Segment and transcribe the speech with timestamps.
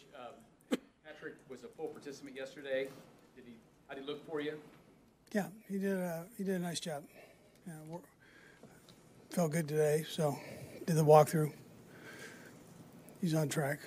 [0.00, 0.20] Coach,
[0.72, 2.88] um, Patrick was a full participant yesterday.
[3.34, 3.52] Did he,
[3.88, 4.54] how did he look for you?
[5.32, 5.96] Yeah, he did.
[5.96, 7.04] A, he did a nice job.
[7.66, 8.00] Yeah, wor-
[9.30, 10.04] felt good today.
[10.08, 10.36] So
[10.86, 11.52] did the walkthrough.
[13.20, 13.80] He's on track.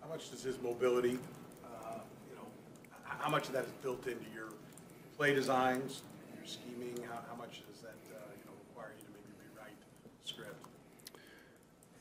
[0.00, 1.18] How much does his mobility,
[1.64, 1.98] uh,
[2.30, 2.46] you know,
[3.04, 4.48] how much of that is built into your
[5.16, 6.02] play designs,
[6.36, 6.96] your scheming?
[7.08, 9.76] How, how much does that, uh, you know, require you to maybe rewrite
[10.24, 10.64] script?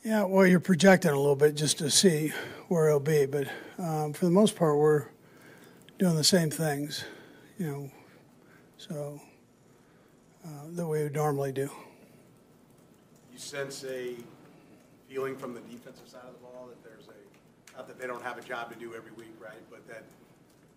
[0.04, 2.34] Yeah, well, you're projecting a little bit just to see
[2.68, 3.48] where it'll be, but
[3.78, 5.06] um, for the most part, we're
[5.98, 7.06] doing the same things,
[7.58, 7.92] you know,
[8.76, 9.22] so
[10.46, 11.70] uh, that we would normally do.
[13.32, 14.16] You sense a
[15.08, 18.24] feeling from the defensive side of the ball that there's a, not that they don't
[18.24, 19.62] have a job to do every week, right?
[19.72, 20.04] But that,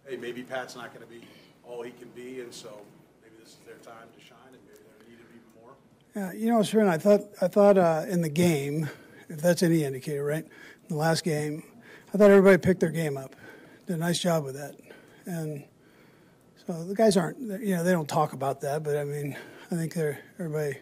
[0.07, 1.27] hey, maybe Pat's not going to be
[1.65, 2.81] all he can be, and so
[3.23, 5.73] maybe this is their time to shine, and maybe they're needed even more.
[6.15, 8.89] Yeah, you know, Sharon, I thought I thought uh, in the game,
[9.29, 10.45] if that's any indicator, right?
[10.45, 11.63] In the last game,
[12.15, 13.35] I thought everybody picked their game up.
[13.87, 14.75] Did a nice job with that,
[15.27, 15.65] and
[16.67, 19.37] so the guys aren't, you know, they don't talk about that, but I mean,
[19.71, 20.79] I think they're everybody.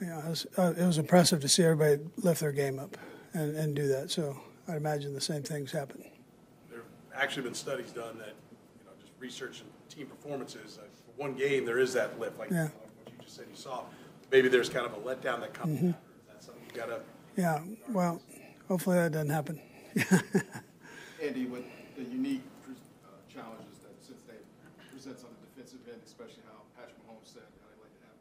[0.00, 2.96] You know, it was, uh, it was impressive to see everybody lift their game up
[3.34, 4.10] and, and do that.
[4.10, 6.02] So I'd imagine the same things happen.
[6.70, 8.32] There have actually been studies done that,
[8.78, 12.50] you know, just researching team performances, uh, for one game, there is that lift, like
[12.50, 12.68] Yeah.
[12.68, 13.82] what you just said you saw.
[14.32, 15.88] Maybe there's kind of a letdown that comes after.
[15.88, 15.94] Is
[16.32, 17.00] that something you gotta,
[17.36, 18.20] Yeah, well,
[18.68, 19.60] hopefully that doesn't happen.
[21.22, 21.64] Andy, with
[21.96, 22.42] the unique
[23.04, 24.44] uh, challenges that Cincinnati
[24.92, 28.18] presents on the defensive end, especially how Patrick Mahomes said, how they like to have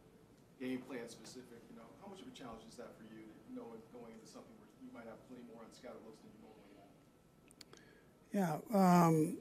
[0.62, 3.82] game plan specific, you know, how much of a challenge is that for you, knowing,
[3.92, 6.94] going into something where you might have plenty more unscouted looks than you normally have?
[8.32, 9.38] Yeah, um,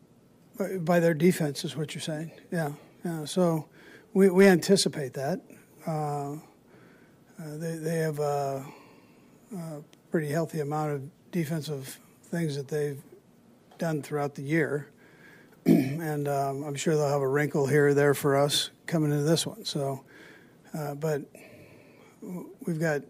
[0.59, 2.31] by- by their defense is what you're saying.
[2.51, 2.73] Yeah,
[3.05, 3.25] yeah.
[3.27, 3.67] So
[4.15, 5.41] we, we anticipate that.
[5.87, 6.33] Uh,
[7.39, 8.19] uh, they they have
[10.11, 13.01] pretty healthy amount of defensive things that they've
[13.79, 14.89] done throughout the year,
[15.67, 19.25] and um, I'm sure they'll have a wrinkle here or there for us coming into
[19.25, 19.65] this one.
[19.65, 20.05] So,
[20.75, 21.23] uh, but
[22.67, 23.03] we've got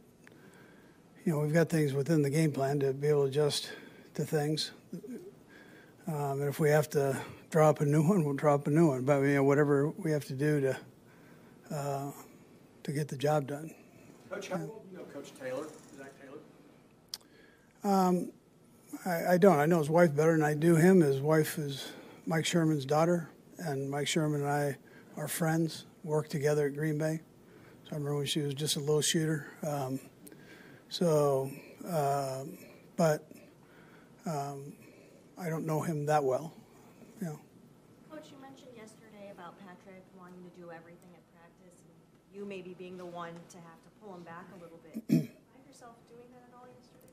[1.24, 3.70] you know we've got things within the game plan to be able to adjust
[4.14, 4.72] to things.
[6.06, 8.70] Um, and if we have to draw up a new one, we'll draw up a
[8.70, 9.04] new one.
[9.04, 10.76] But you know, whatever we have to do to
[11.74, 12.10] uh,
[12.82, 13.74] to get the job done.
[14.30, 15.66] Coach, how well do you know Coach Taylor?
[19.08, 19.58] I, I don't.
[19.58, 21.00] I know his wife better than I do him.
[21.00, 21.88] His wife is
[22.26, 24.76] Mike Sherman's daughter, and Mike Sherman and I
[25.16, 25.86] are friends.
[26.04, 27.20] Worked together at Green Bay.
[27.84, 29.46] So I remember when she was just a little shooter.
[29.66, 29.98] Um,
[30.88, 31.50] so,
[31.88, 32.58] um
[32.96, 33.26] but
[34.26, 34.72] um,
[35.38, 36.52] I don't know him that well.
[37.20, 37.40] You know.
[38.10, 41.96] Coach, you mentioned yesterday about Patrick wanting to do everything at practice and
[42.34, 44.94] you maybe being the one to have to pull him back a little bit.
[45.08, 47.08] Did you find yourself doing that at all yesterday?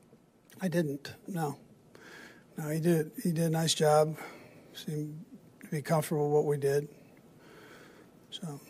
[0.60, 1.12] I didn't.
[1.26, 1.58] No.
[2.56, 3.10] No, he did.
[3.22, 4.16] He did a nice job.
[4.74, 5.24] Seemed
[5.62, 6.88] to be comfortable with what we did.
[8.30, 8.60] So,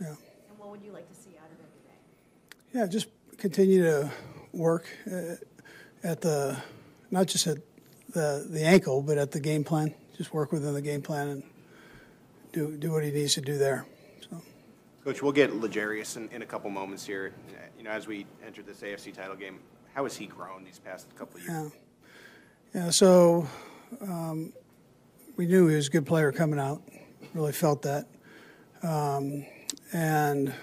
[0.00, 2.78] yeah, And what would you like to see out of him today?
[2.80, 2.86] yeah.
[2.86, 4.10] Just continue to
[4.52, 5.34] work uh,
[6.02, 6.56] at the,
[7.10, 7.58] not just at
[8.14, 9.94] the the ankle, but at the game plan.
[10.16, 11.42] Just work within the game plan and
[12.52, 13.84] do do what he needs to do there.
[14.30, 14.40] So,
[15.04, 17.32] Coach, we'll get L'Jarius in, in a couple moments here.
[17.76, 19.58] You know, as we enter this AFC title game,
[19.98, 21.72] how has he grown these past couple of years?
[22.72, 22.90] yeah, yeah.
[22.90, 23.48] So,
[24.00, 24.52] um,
[25.36, 26.80] we knew he was a good player coming out.
[27.34, 28.06] Really felt that.
[28.84, 29.44] Um,
[29.92, 30.54] and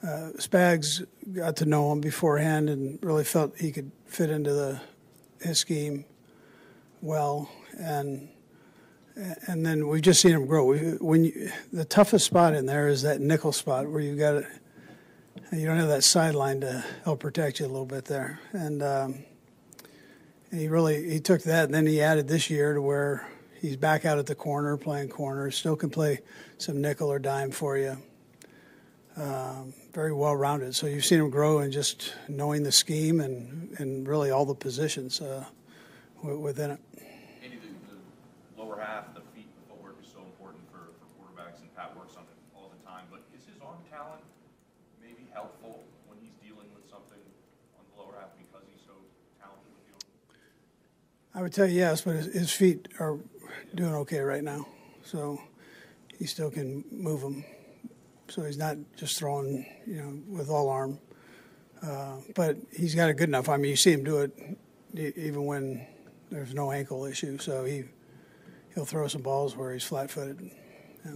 [0.00, 4.80] uh, Spags got to know him beforehand and really felt he could fit into the
[5.40, 6.04] his scheme
[7.02, 7.50] well.
[7.80, 8.28] And
[9.16, 10.66] and then we've just seen him grow.
[10.66, 14.44] We, when you, the toughest spot in there is that nickel spot where you got
[15.52, 18.40] you don't have that sideline to help protect you a little bit there.
[18.52, 19.24] And um,
[20.50, 23.26] he really he took that and then he added this year to where
[23.60, 26.20] he's back out at the corner playing corner still can play
[26.58, 27.96] some nickel or dime for you.
[29.16, 33.74] Um, very well rounded so you've seen him grow in just knowing the scheme and
[33.78, 35.42] and really all the positions uh,
[36.22, 36.80] within it
[37.42, 37.96] Andy, the,
[38.56, 41.94] the lower half, the feet, the footwork is so important for, for quarterbacks, and Pat
[41.96, 43.06] works on it all the time.
[43.10, 44.24] But is his arm talent
[45.00, 47.22] maybe helpful when he's dealing with something
[47.78, 48.98] on the lower half because he's so
[49.38, 50.10] talented with the arm?
[51.36, 53.18] I would tell you yes but his, his feet are
[53.74, 54.66] doing okay right now.
[55.04, 55.40] So
[56.18, 57.44] he still can move them
[58.28, 60.98] so he's not just throwing you know with all arm.
[61.82, 63.48] Uh, but he's got a good enough.
[63.48, 64.32] I mean you see him do it
[64.94, 65.86] even when
[66.30, 67.38] there's no ankle issue.
[67.38, 67.84] So he
[68.74, 70.38] he'll throw some balls where he's flat-footed.
[70.40, 71.12] Yeah.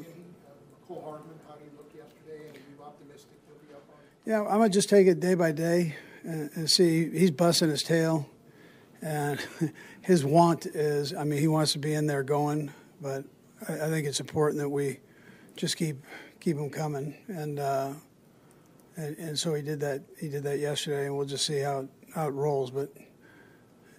[0.87, 3.85] Cole Hardman, how did he look yesterday, and are you optimistic he'll be up?
[4.27, 7.11] Yeah, I'm gonna just take it day by day and, and see.
[7.11, 8.29] He's busting his tail,
[9.03, 9.41] And
[10.11, 13.25] his want is, I mean, he wants to be in there going, but
[13.69, 14.99] I, I think it's important that we
[15.55, 15.99] just keep
[16.41, 17.15] keep him coming.
[17.29, 17.93] And, uh,
[18.97, 20.03] and and so he did that.
[20.19, 22.73] He did that yesterday, and we'll just see how it, how it rolls.
[22.73, 22.93] But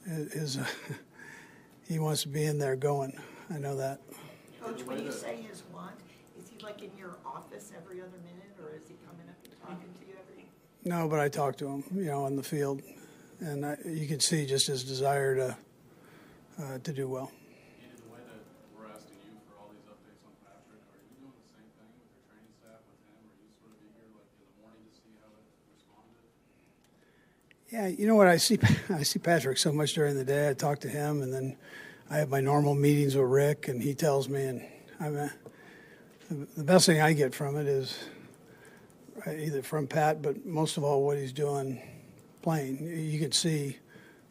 [0.05, 0.59] his
[1.87, 3.17] he wants to be in there going.
[3.49, 4.01] I know that.
[4.59, 5.95] Coach, when you say his want,
[6.37, 9.61] is he like in your office every other minute, or is he coming up and
[9.61, 10.45] talking to you every?
[10.83, 12.81] No, but I talked to him, you know, on the field,
[13.39, 15.57] and I, you can see just his desire to
[16.61, 17.31] uh, to do well.
[17.81, 18.41] Andy, the way that
[18.77, 21.89] we're asking you for all these updates on Patrick, are you doing the same thing
[21.97, 23.17] with your training staff with him?
[23.25, 26.29] Are you sort of eager, like in the morning, to see how it responded?
[27.73, 28.27] Yeah, you know what?
[28.29, 28.59] I see
[28.93, 30.49] I see Patrick so much during the day.
[30.49, 31.57] I talk to him, and then
[32.09, 34.61] I have my normal meetings with Rick, and he tells me, and
[34.99, 35.31] I'm a,
[36.29, 37.97] the, best thing I get from it is
[39.25, 41.81] uh, either from Pat, but most of all, what he's doing
[42.41, 42.85] playing.
[42.85, 43.77] You- can see,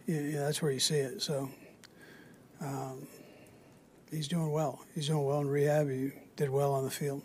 [0.07, 1.23] that's where you see it.
[1.23, 1.49] So
[2.61, 3.07] um,
[4.11, 4.81] he's doing well.
[4.95, 5.89] He's doing well in rehab.
[5.89, 7.23] He did well on the field.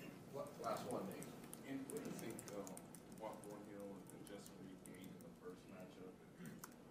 [0.63, 1.21] Last one, Nate.
[1.69, 2.65] And what do you think, um,
[3.21, 3.37] Walker
[3.69, 6.09] Hill and Justin Reid gained in the first matchup?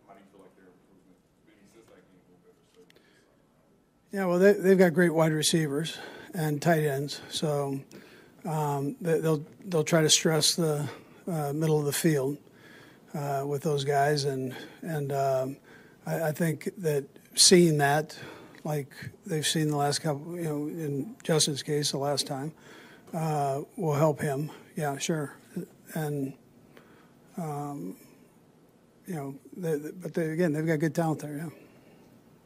[0.06, 3.42] How do you feel like their improvement, maybe since that game, will better so this
[3.50, 4.12] time around?
[4.12, 5.98] Yeah, well, they, they've got great wide receivers
[6.34, 7.80] and tight ends, so
[8.44, 10.88] um, they, they'll they'll try to stress the
[11.26, 12.38] uh, middle of the field
[13.14, 15.56] uh, with those guys, and and um,
[16.06, 18.16] I, I think that seeing that,
[18.64, 18.88] like
[19.26, 22.52] they've seen the last couple, you know, in Justin's case, the last time,
[23.12, 24.50] uh, will help him.
[24.76, 25.34] Yeah, sure,
[25.94, 26.32] and
[27.36, 27.96] um,
[29.06, 31.36] you know, they, they- but they, again, they've got good talent there.
[31.36, 31.48] Yeah.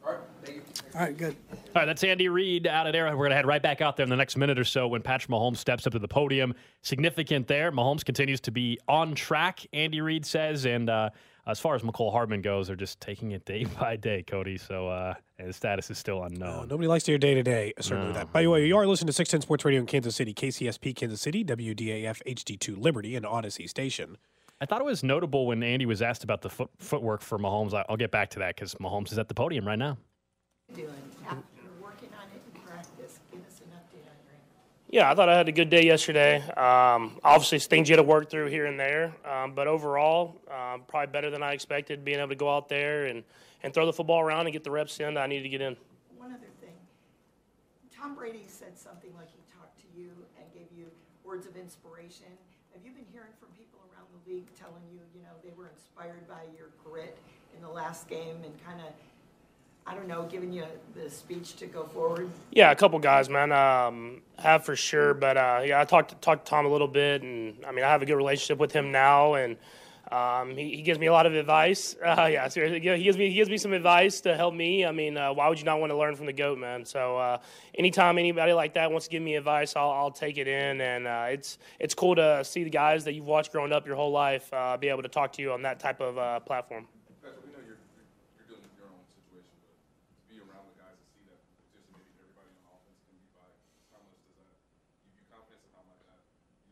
[0.07, 0.63] All right, thank you.
[0.95, 1.37] All right, good.
[1.53, 3.05] All right, that's Andy Reid out of there.
[3.07, 5.03] We're going to head right back out there in the next minute or so when
[5.03, 6.55] Patrick Mahomes steps up to the podium.
[6.83, 7.71] Significant there.
[7.71, 10.65] Mahomes continues to be on track, Andy Reid says.
[10.65, 11.11] And uh,
[11.49, 14.59] as far as Mecole Hardman goes, they're just taking it day by day, Cody.
[14.59, 16.69] So uh, his status is still No, unknown.
[16.69, 18.15] nobody likes to hear day to day, certainly No.
[18.15, 18.33] that.
[18.33, 21.21] By the way, you are listening to 610 Sports Radio in Kansas City, KCSP Kansas
[21.21, 24.17] City, WDAF HD2 Liberty, and Audacy Station.
[24.61, 27.73] I thought it was notable when Andy was asked about the foot, footwork for Mahomes.
[27.75, 29.97] I- I'll get back to that because Mahomes is at the podium right now.
[30.75, 30.89] Doing,
[31.25, 31.39] after
[31.81, 34.67] working on it in practice, give us an update on your ankle.
[34.91, 36.41] Yeah, I thought I had a good day yesterday.
[36.57, 40.81] Um, obviously, things you had to work through here and there, um, but overall, um,
[40.89, 42.07] probably better than I expected.
[42.07, 43.23] Being able to go out there and,
[43.63, 45.61] and throw the football around and get the reps in that I needed to get
[45.61, 45.77] in.
[46.17, 46.73] One other thing,
[47.95, 50.09] Tom Brady said something like he talked to you
[50.41, 50.87] and gave you
[51.23, 52.33] words of inspiration.
[52.73, 55.69] Have you been hearing from people around the league telling you, you know, they were
[55.69, 57.19] inspired by your grit
[57.55, 58.89] in the last game and kind of,
[59.89, 60.65] I don't know, giving you
[60.95, 62.29] the speech to go forward?
[62.51, 63.53] Yeah, a couple guys, man.
[63.53, 66.89] Um, have for sure, but uh, yeah, I talked to, talked to Tom a little
[66.89, 69.57] bit, and I mean, I have a good relationship with him now, and
[70.13, 71.97] um, he, he gives me a lot of advice.
[72.05, 74.85] Uh, yeah, seriously, he gives me he gives me some advice to help me.
[74.85, 76.85] I mean, uh, why would you not want to learn from the goat, man?
[76.85, 77.39] So uh,
[77.75, 81.07] anytime anybody like that wants to give me advice, I'll, I'll take it in, and
[81.07, 84.13] uh, it's it's cool to see the guys that you've watched growing up your whole
[84.13, 86.87] life uh, be able to talk to you on that type of uh, platform.
[87.23, 88.09] Patrick, we know you're, you're,
[88.41, 91.39] you're dealing with your own situation, but to be around the guys and see that
[91.77, 93.45] just maybe everybody on offense can be by,
[93.93, 94.49] how much does that
[95.05, 96.21] give you confidence about like that?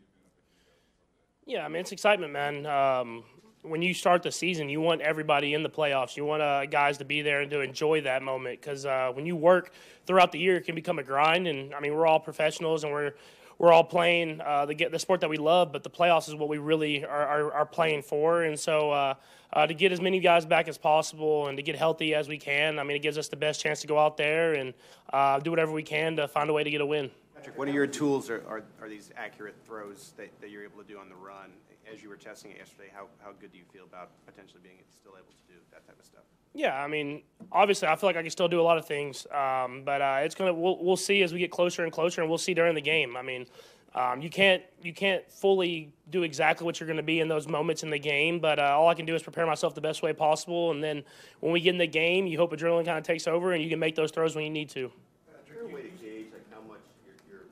[0.01, 1.36] You've been up with you guys someday.
[1.47, 2.67] Yeah, I mean it's excitement, man.
[2.67, 3.23] Um,
[3.63, 6.17] when you start the season, you want everybody in the playoffs.
[6.17, 9.27] You want uh, guys to be there and to enjoy that moment because uh, when
[9.27, 9.73] you work
[10.07, 11.47] throughout the year, it can become a grind.
[11.47, 13.13] And I mean, we're all professionals and we're
[13.59, 16.49] we're all playing uh, the the sport that we love, but the playoffs is what
[16.49, 18.43] we really are, are, are playing for.
[18.43, 19.15] And so uh,
[19.53, 22.39] uh, to get as many guys back as possible and to get healthy as we
[22.39, 24.75] can, I mean, it gives us the best chance to go out there and
[25.13, 27.09] uh, do whatever we can to find a way to get a win.
[27.47, 28.29] Patrick, what are your tools?
[28.29, 31.53] Are, are, are these accurate throws that, that you're able to do on the run?
[31.93, 34.79] As you were testing it yesterday, how, how good do you feel about potentially being
[34.91, 36.25] still able to do that type of stuff?
[36.55, 37.23] Yeah, I mean,
[37.53, 40.19] obviously, I feel like I can still do a lot of things, um, but uh,
[40.23, 40.53] it's gonna.
[40.53, 43.17] We'll, we'll see as we get closer and closer, and we'll see during the game.
[43.17, 43.47] I mean,
[43.95, 47.47] um, you can't you can't fully do exactly what you're going to be in those
[47.47, 50.03] moments in the game, but uh, all I can do is prepare myself the best
[50.03, 51.05] way possible, and then
[51.39, 53.71] when we get in the game, you hope adrenaline kind of takes over, and you
[53.71, 54.87] can make those throws when you need to.
[54.87, 57.49] Is there a way to gauge like how much you're, you're,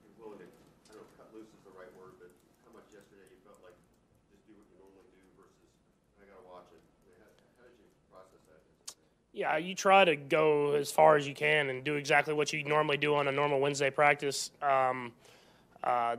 [0.00, 0.48] you're willing to,
[0.88, 2.32] I don't know, cut loose is the right word, but
[2.64, 3.76] how much yesterday you felt like
[4.32, 5.68] just do what you normally do versus
[6.16, 6.80] I gotta watch it?
[6.80, 7.28] I mean, how,
[7.60, 8.64] how did you process that?
[9.34, 12.62] Yeah, you try to go as far as you can and do exactly what you
[12.62, 14.52] normally do on a normal Wednesday practice.
[14.62, 15.10] Um,
[15.82, 16.16] uh,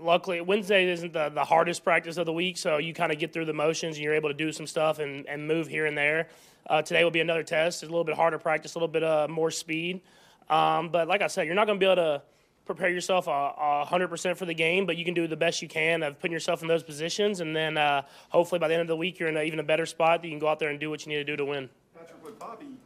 [0.00, 3.34] luckily, Wednesday isn't the, the hardest practice of the week, so you kind of get
[3.34, 5.96] through the motions and you're able to do some stuff and, and move here and
[5.96, 6.28] there.
[6.66, 7.82] Uh, today will be another test.
[7.82, 10.00] It's a little bit harder practice, a little bit uh, more speed.
[10.48, 12.22] Um, but like I said, you're not going to be able to
[12.64, 16.02] prepare yourself a 100% for the game, but you can do the best you can
[16.02, 17.40] of putting yourself in those positions.
[17.40, 19.64] And then uh, hopefully by the end of the week, you're in a, even a
[19.64, 21.36] better spot that you can go out there and do what you need to do
[21.36, 21.68] to win.
[22.04, 22.76] Patrick, with Bobby,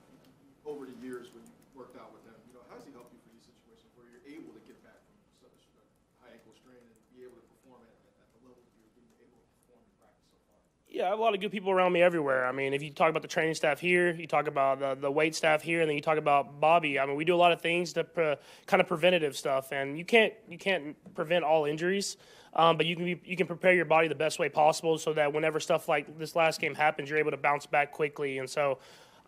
[0.63, 3.11] over the years when you worked out with him, you know, how does he help
[3.11, 5.83] you for these situations where you're able to get back from such a
[6.23, 9.43] high ankle strain and be able to perform at, at the level you're being able
[9.43, 10.63] to perform in practice so far?
[10.87, 12.47] Yeah, I have a lot of good people around me everywhere.
[12.47, 15.11] I mean, if you talk about the training staff here, you talk about the, the
[15.11, 17.03] weight staff here, and then you talk about Bobby.
[17.03, 18.39] I mean, we do a lot of things to pre-
[18.71, 22.23] kind of preventative stuff, and you can't you can't prevent all injuries,
[22.55, 25.11] um, but you can be, you can prepare your body the best way possible so
[25.19, 28.39] that whenever stuff like this last game happens, you're able to bounce back quickly.
[28.39, 28.79] And so.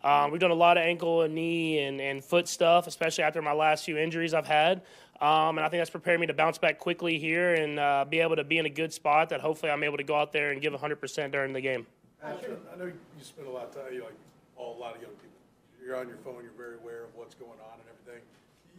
[0.02, 3.42] Um, we've done a lot of ankle and knee and, and foot stuff, especially after
[3.42, 4.82] my last few injuries I've had.
[5.20, 8.20] Um, and I think that's prepared me to bounce back quickly here and uh, be
[8.20, 10.50] able to be in a good spot that hopefully I'm able to go out there
[10.50, 11.86] and give 100% during the game.
[12.24, 12.32] I
[12.78, 14.16] know you spend a lot of time, you like,
[14.56, 15.36] all, a lot of young people.
[15.84, 18.24] You're on your phone, you're very aware of what's going on and everything.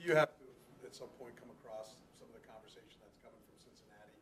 [0.01, 0.46] You have to,
[0.86, 4.18] at some point, come across some of the conversation that's coming from Cincinnati.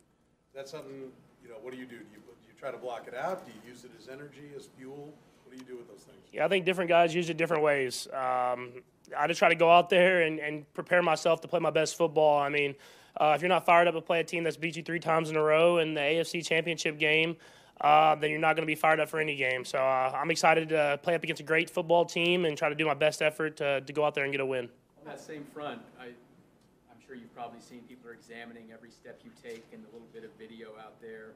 [0.52, 2.04] Is that something, you know, what do you do?
[2.04, 3.48] Do you, do you try to block it out?
[3.48, 5.16] Do you use it as energy, as fuel?
[5.50, 6.18] What do you do with those things?
[6.32, 8.08] Yeah, I think different guys use it different ways.
[8.14, 8.84] Um,
[9.18, 11.98] I just try to go out there and, and prepare myself to play my best
[11.98, 12.40] football.
[12.40, 12.76] I mean,
[13.20, 15.32] uh, if you're not fired up to play a team that's beat you three times
[15.32, 17.36] in a row in the AFC Championship game,
[17.82, 19.66] uh, then you're not going to be fired up for any game.
[19.66, 22.76] So uh, I'm excited to play up against a great football team and try to
[22.76, 24.70] do my best effort to, to go out there and get a win.
[25.00, 29.20] On that same front, I, I'm sure you've probably seen people are examining every step
[29.24, 31.32] you take and a little bit of video out there.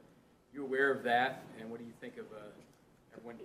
[0.54, 3.38] You aware of that, and what do you think of uh, everyone,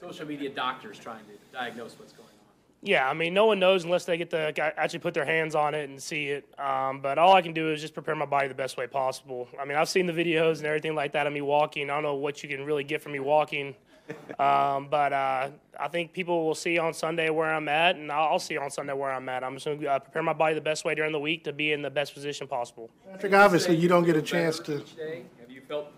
[0.00, 2.34] social media doctors trying to diagnose what's going on?
[2.82, 5.74] Yeah, I mean, no one knows unless they get to actually put their hands on
[5.74, 6.48] it and see it.
[6.58, 9.48] Um, but all I can do is just prepare my body the best way possible.
[9.60, 11.90] I mean, I've seen the videos and everything like that of me walking.
[11.90, 13.74] I don't know what you can really get from me walking.
[14.40, 18.32] Um, but uh, I think people will see on Sunday where I'm at, and I'll,
[18.32, 19.44] I'll see on Sunday where I'm at.
[19.44, 21.52] I'm just going to uh, prepare my body the best way during the week to
[21.52, 22.90] be in the best position possible.
[23.08, 25.92] Patrick, obviously, you don't get a chance to, have you felt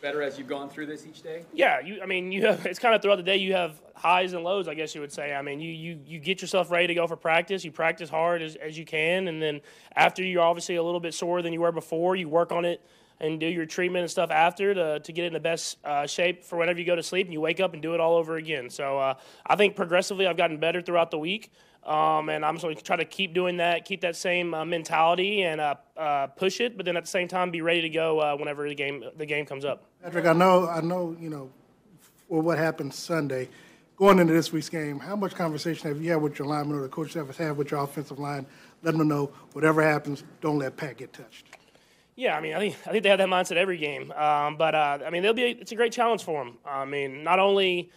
[0.00, 1.44] better as you've gone through this each day?
[1.52, 2.00] Yeah, you.
[2.02, 2.66] I mean, you have.
[2.66, 3.36] It's kind of throughout the day.
[3.36, 5.34] You have highs and lows, I guess you would say.
[5.34, 7.64] I mean, you you you get yourself ready to go for practice.
[7.64, 9.60] You practice hard as as you can, and then
[9.96, 12.16] after you're obviously a little bit sore than you were before.
[12.16, 12.80] You work on it
[13.20, 16.44] and do your treatment and stuff after to to get in the best uh, shape
[16.44, 18.36] for whenever you go to sleep, and you wake up and do it all over
[18.36, 18.70] again.
[18.70, 19.14] So uh,
[19.46, 21.50] I think progressively, I've gotten better throughout the week.
[21.88, 24.64] Um, and I'm just going to try to keep doing that, keep that same uh,
[24.64, 26.76] mentality, and uh, uh, push it.
[26.76, 29.24] But then at the same time, be ready to go uh, whenever the game the
[29.24, 29.84] game comes up.
[30.02, 31.50] Patrick, I know, I know, you know,
[32.28, 33.48] for what happened Sunday,
[33.96, 36.82] going into this week's game, how much conversation have you had with your linemen or
[36.82, 38.44] the coach staff has had with your offensive line,
[38.82, 41.46] letting them know whatever happens, don't let Pat get touched?
[42.16, 44.12] Yeah, I mean, I think I think they have that mindset every game.
[44.12, 46.58] Um, but uh, I mean, they'll be it's a great challenge for them.
[46.66, 47.90] I mean, not only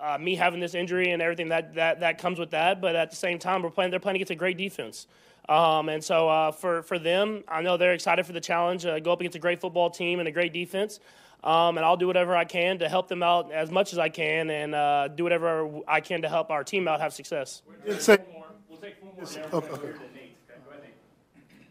[0.00, 3.10] uh, me having this injury and everything that, that that comes with that, but at
[3.10, 3.90] the same time, we're playing.
[3.90, 5.06] They're playing against a great defense.
[5.48, 8.86] Um, and so uh, for for them, I know they're excited for the challenge.
[8.86, 11.00] Uh, go up against a great football team and a great defense.
[11.42, 14.08] Um, and I'll do whatever I can to help them out as much as I
[14.08, 17.60] can, and uh, do whatever I can to help our team out have success.
[17.84, 19.20] We'll take four more.
[19.20, 19.88] Yes, and okay, everybody okay.
[19.92, 20.40] over to Nate.
[20.48, 20.96] Okay, go ahead, Nate.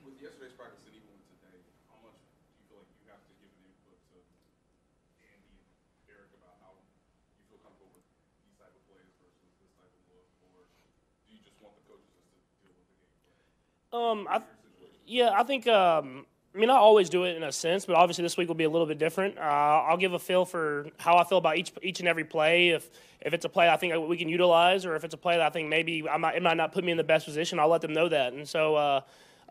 [0.05, 1.57] With yesterday's practice and even with today,
[1.89, 4.17] how much do you feel like you have to give an input to
[5.25, 5.65] Andy and
[6.05, 8.05] Eric about how you feel comfortable with
[8.45, 10.29] these type of plays versus this type of look?
[10.53, 10.69] Or
[11.25, 13.41] do you just want the coaches just to deal with the game plan?
[13.93, 14.41] Um, I,
[15.05, 15.67] yeah, I think.
[15.67, 18.53] Um, I mean, I always do it in a sense, but obviously this week will
[18.53, 19.39] be a little bit different.
[19.39, 22.69] Uh, I'll give a feel for how I feel about each each and every play.
[22.69, 22.89] If
[23.21, 25.45] if it's a play I think we can utilize, or if it's a play that
[25.45, 27.69] I think maybe I might, it might not put me in the best position, I'll
[27.69, 28.33] let them know that.
[28.33, 28.75] And so.
[28.75, 29.01] Uh,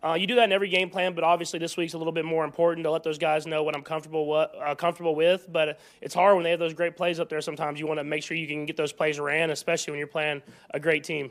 [0.04, 2.25] uh, you do that in every game plan, but obviously this week's a little bit
[2.25, 5.46] more important to let those guys know what I'm comfortable what, uh, comfortable with.
[5.49, 7.40] But it's hard when they have those great plays up there.
[7.40, 10.08] Sometimes you want to make sure you can get those plays ran, especially when you're
[10.08, 10.42] playing
[10.75, 11.30] a great team.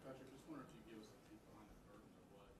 [0.00, 2.56] Patrick, just wondering if you give us a peek behind the curtain of what a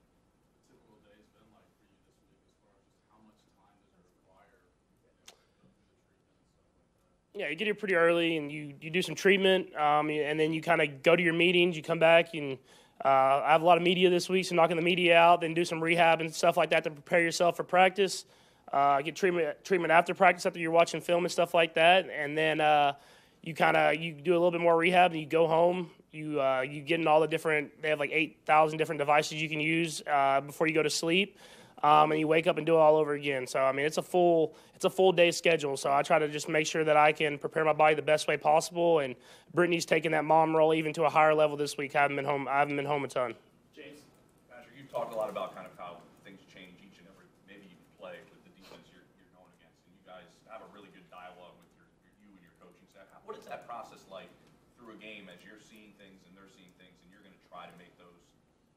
[0.69, 3.41] typical day has been like for you this week as far as just how much
[3.57, 4.61] time does it require,
[4.93, 7.22] you know, to go through the treatment and stuff like that?
[7.35, 10.53] Yeah, you get here pretty early and you, you do some treatment, um, and then
[10.53, 11.75] you kind of go to your meetings.
[11.75, 12.59] You come back and
[13.03, 15.55] uh, I have a lot of media this week, so knocking the media out, then
[15.55, 18.25] do some rehab and stuff like that to prepare yourself for practice.
[18.71, 22.37] Uh, get treatment treatment after practice after you're watching film and stuff like that, and
[22.37, 22.93] then uh,
[23.41, 25.89] you kind of you do a little bit more rehab and you go home.
[26.11, 27.81] You uh, you get in all the different.
[27.81, 30.89] They have like eight thousand different devices you can use uh, before you go to
[30.89, 31.39] sleep.
[31.83, 33.45] Um, and you wake up and do it all over again.
[33.45, 35.75] So I mean, it's a full it's a full day schedule.
[35.75, 38.25] So I try to just make sure that I can prepare my body the best
[38.27, 38.99] way possible.
[38.99, 39.15] And
[39.53, 41.95] Brittany's taking that mom role even to a higher level this week.
[41.95, 42.47] I haven't been home.
[42.47, 43.35] I haven't been home a ton.
[43.75, 43.99] James?
[44.47, 47.67] Patrick, you've talked a lot about kind of how things change each and every, maybe
[47.67, 49.83] even play with the defense you're, you're going against.
[49.83, 52.87] And you guys have a really good dialogue with your, your you and your coaching
[52.87, 53.11] staff.
[53.11, 54.31] How- What is that process like
[54.79, 57.43] through a game as you're seeing things and they're seeing things and you're going to
[57.51, 58.23] try to make those,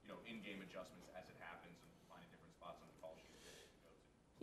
[0.02, 3.30] you know, in-game adjustments as it happens and finding different spots on the call sheet?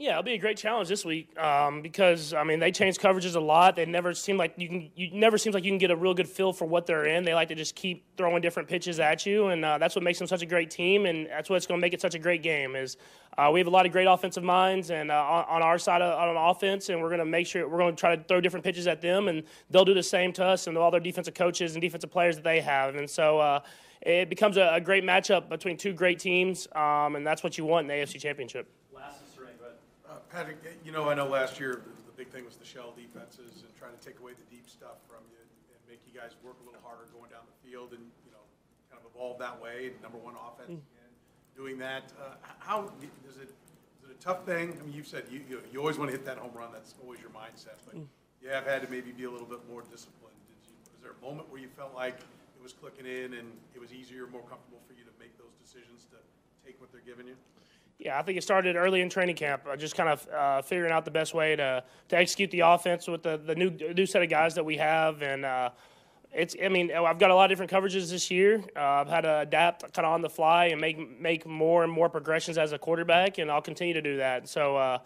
[0.03, 3.38] Yeah, it'll be a great challenge this week um, because I mean they change coverages
[3.38, 3.77] a lot.
[3.77, 4.91] They never seem like you can.
[4.98, 7.24] You never seems like you can get a real good feel for what they're in.
[7.24, 10.19] They like to just keep throwing different pitches at you, and uh, that's what makes
[10.19, 12.43] them such a great team, and that's what's going to make it such a great
[12.43, 12.75] game.
[12.75, 12.98] Is
[13.38, 16.01] uh, we have a lot of great offensive minds, and uh, on, on our side
[16.01, 18.41] of, on offense, and we're going to make sure we're going to try to throw
[18.41, 21.33] different pitches at them, and they'll do the same to us and all their defensive
[21.33, 23.39] coaches and defensive players that they have, and so.
[23.39, 23.62] Uh,
[24.05, 27.63] it becomes a, a great matchup between two great teams, um, and that's what you
[27.63, 28.67] want in the AFC Championship.
[30.33, 33.65] Patrick, you know, I know last year the the big thing was the shell defenses
[33.65, 36.61] and trying to take away the deep stuff from you and make you guys work
[36.61, 38.45] a little harder going down the field and, you know,
[38.93, 41.11] kind of evolve that way, number one offense again,
[41.57, 42.13] doing that.
[42.21, 42.93] Uh, How,
[43.25, 44.77] is it, is it a tough thing?
[44.77, 46.93] I mean, you've said you, you you always want to hit that home run, that's
[47.01, 47.97] always your mindset, but
[48.41, 50.37] you have had to maybe be a little bit more disciplined.
[50.45, 53.49] Did you, was there a moment where you felt like it was clicking in and
[53.73, 56.17] it was easier, more comfortable for you to make those decisions to
[56.61, 57.37] take what they're giving you?
[58.00, 60.91] Yeah, I think it started early in training camp, uh, just kind of uh, figuring
[60.91, 64.21] out the best way to, to execute the offense with the, the new new set
[64.21, 65.69] of guys that we have, and uh,
[66.33, 66.55] it's.
[66.62, 68.63] I mean, I've got a lot of different coverages this year.
[68.75, 71.91] Uh, I've had to adapt kind of on the fly and make make more and
[71.91, 74.50] more progressions as a quarterback, and I'll continue to do that.
[74.50, 75.00] So.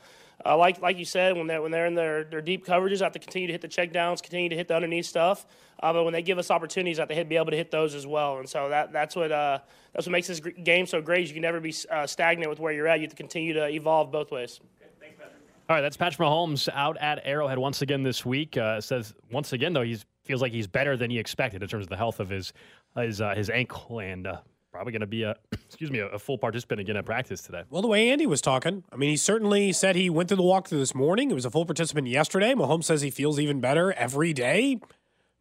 [0.48, 3.06] Uh, like like you said, when they're when they're in their, their deep coverages, I
[3.06, 5.46] have to continue to hit the check downs, continue to hit the underneath stuff.
[5.82, 7.70] Uh, but when they give us opportunities, I have to hit, be able to hit
[7.70, 8.38] those as well.
[8.40, 9.60] And so that that's what uh,
[9.94, 11.24] that's what makes this game so great.
[11.24, 13.00] is You can never be uh, stagnant with where you're at.
[13.00, 14.62] You have to continue to evolve both ways.
[14.82, 14.90] Okay.
[15.02, 15.36] Thanks, Patrick.
[15.70, 18.56] All right, that's Patrick Mahomes out at Arrowhead once again this week.
[18.56, 21.86] Uh, says once again though he feels like he's better than he expected in terms
[21.86, 22.54] of the health of his
[22.96, 24.38] his uh, his ankle and uh,
[24.78, 27.64] probably going to be a excuse me a, a full participant again at practice today.
[27.70, 30.44] Well, the way Andy was talking, I mean, he certainly said he went through the
[30.44, 31.30] walkthrough this morning.
[31.30, 32.54] He was a full participant yesterday.
[32.54, 34.80] Mahomes says he feels even better every day.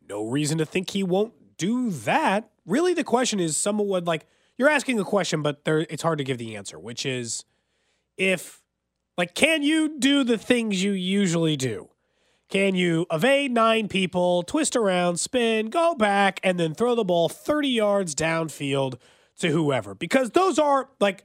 [0.08, 2.50] No reason to think he won't do that.
[2.64, 4.26] Really, the question is someone would like,
[4.56, 7.44] you're asking a question, but there, it's hard to give the answer, which is
[8.16, 8.62] if,
[9.18, 11.90] like, can you do the things you usually do?
[12.48, 17.28] Can you evade nine people, twist around, spin, go back, and then throw the ball
[17.28, 18.98] 30 yards downfield
[19.38, 19.94] to whoever?
[19.94, 21.24] Because those are like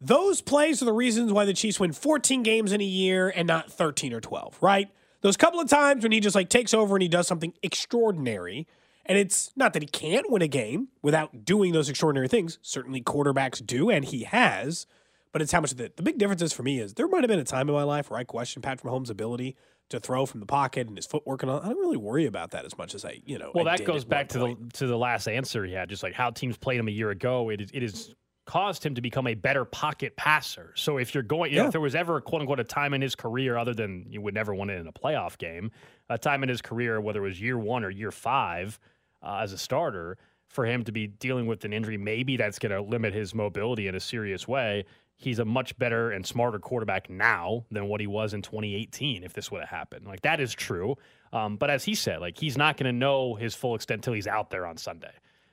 [0.00, 3.46] those plays are the reasons why the Chiefs win 14 games in a year and
[3.46, 4.88] not 13 or 12, right?
[5.22, 8.66] Those couple of times when he just like takes over and he does something extraordinary.
[9.06, 12.58] And it's not that he can't win a game without doing those extraordinary things.
[12.60, 14.86] Certainly quarterbacks do, and he has.
[15.32, 17.22] But it's how much of the, the big difference is for me is there might
[17.22, 19.56] have been a time in my life where I questioned Patrick Mahomes' ability
[19.90, 21.60] to throw from the pocket and his footwork and all.
[21.60, 23.52] I don't really worry about that as much as I, you know.
[23.54, 24.72] Well, I that goes back to point.
[24.72, 27.10] the to the last answer he had, just like how teams played him a year
[27.10, 27.50] ago.
[27.50, 28.14] It is it has
[28.46, 30.72] caused him to become a better pocket passer.
[30.76, 31.66] So if you're going, you know, Yeah.
[31.68, 34.34] if there was ever quote unquote a time in his career, other than you would
[34.34, 35.70] never want it in a playoff game,
[36.08, 38.78] a time in his career, whether it was year one or year five
[39.22, 40.16] uh, as a starter,
[40.48, 43.88] for him to be dealing with an injury, maybe that's going to limit his mobility
[43.88, 44.84] in a serious way.
[45.16, 49.24] He's a much better and smarter quarterback now than what he was in 2018.
[49.24, 50.96] If this would have happened, like that is true.
[51.32, 54.12] Um, but as he said, like he's not going to know his full extent till
[54.12, 55.12] he's out there on Sunday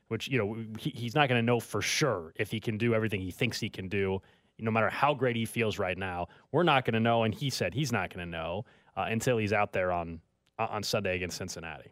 [0.09, 2.93] which you know he, he's not going to know for sure if he can do
[2.93, 4.21] everything he thinks he can do
[4.59, 7.49] no matter how great he feels right now we're not going to know and he
[7.49, 8.63] said he's not going to know
[8.95, 10.21] uh, until he's out there on
[10.59, 11.89] uh, on sunday against cincinnati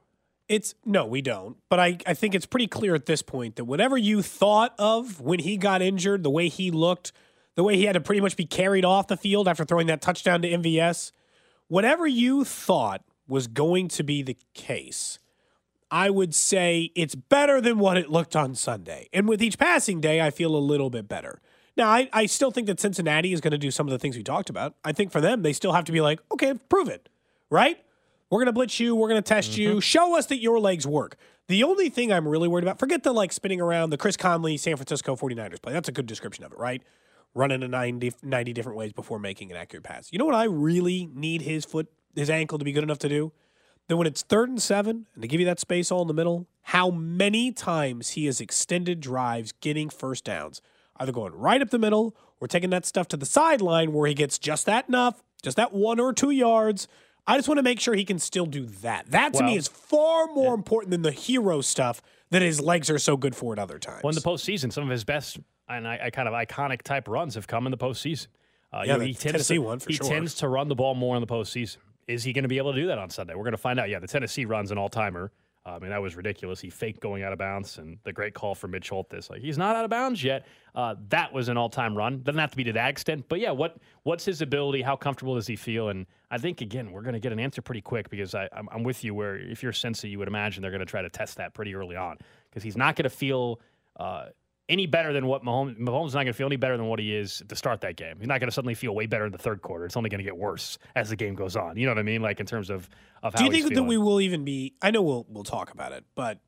[0.47, 1.55] It's no, we don't.
[1.69, 5.21] But I, I think it's pretty clear at this point that whatever you thought of
[5.21, 7.13] when he got injured, the way he looked,
[7.55, 10.01] the way he had to pretty much be carried off the field after throwing that
[10.01, 11.11] touchdown to MVS,
[11.67, 15.19] whatever you thought was going to be the case,
[15.89, 19.09] I would say it's better than what it looked on Sunday.
[19.13, 21.41] And with each passing day, I feel a little bit better.
[21.77, 24.17] Now, I, I still think that Cincinnati is going to do some of the things
[24.17, 24.75] we talked about.
[24.83, 27.09] I think for them, they still have to be like, okay, prove it,
[27.49, 27.77] right?
[28.29, 28.95] We're going to blitz you.
[28.95, 29.71] We're going to test you.
[29.71, 29.79] Mm-hmm.
[29.79, 31.17] Show us that your legs work.
[31.47, 34.55] The only thing I'm really worried about, forget the like spinning around the Chris Conley
[34.55, 35.73] San Francisco 49ers play.
[35.73, 36.81] That's a good description of it, right?
[37.33, 40.09] Running a 90, 90 different ways before making an accurate pass.
[40.11, 43.09] You know what I really need his foot, his ankle to be good enough to
[43.09, 43.31] do?
[43.87, 46.13] Then when it's third and seven, and to give you that space all in the
[46.13, 50.61] middle, how many times he has extended drives getting first downs,
[50.97, 54.13] either going right up the middle or taking that stuff to the sideline where he
[54.13, 56.87] gets just that enough, just that one or two yards.
[57.27, 59.11] I just want to make sure he can still do that.
[59.11, 62.97] That to me is far more important than the hero stuff that his legs are
[62.99, 64.03] so good for at other times.
[64.03, 65.39] well in the postseason some of his best
[65.71, 68.27] and I, I kind of iconic type runs have come in the postseason
[68.73, 70.07] uh, Yeah, you know, he tends Tennessee to, one, for he sure.
[70.07, 72.73] tends to run the ball more in the postseason is he going to be able
[72.73, 74.77] to do that on sunday we're going to find out yeah the tennessee runs an
[74.77, 75.31] all-timer
[75.63, 76.59] I mean, that was ridiculous.
[76.59, 79.59] He faked going out of bounds, and the great call from Mitch Holthus, like he's
[79.59, 80.47] not out of bounds yet.
[80.73, 82.23] Uh, that was an all-time run.
[82.23, 84.81] Doesn't have to be to that extent, but yeah, what what's his ability?
[84.81, 85.89] How comfortable does he feel?
[85.89, 88.67] And I think again, we're going to get an answer pretty quick because I, I'm,
[88.71, 89.13] I'm with you.
[89.13, 91.75] Where if you're Cincy, you would imagine they're going to try to test that pretty
[91.75, 92.17] early on
[92.49, 93.61] because he's not going to feel
[93.97, 94.25] uh,
[94.71, 95.77] any better than what Mahomes.
[95.77, 97.97] Mahomes is not going to feel any better than what he is to start that
[97.97, 98.15] game.
[98.17, 99.85] He's not going to suddenly feel way better in the third quarter.
[99.85, 101.77] It's only going to get worse as the game goes on.
[101.77, 102.21] You know what I mean?
[102.21, 102.89] Like in terms of
[103.21, 104.73] of how Do you think that we will even be?
[104.81, 106.39] I know we'll we'll talk about it, but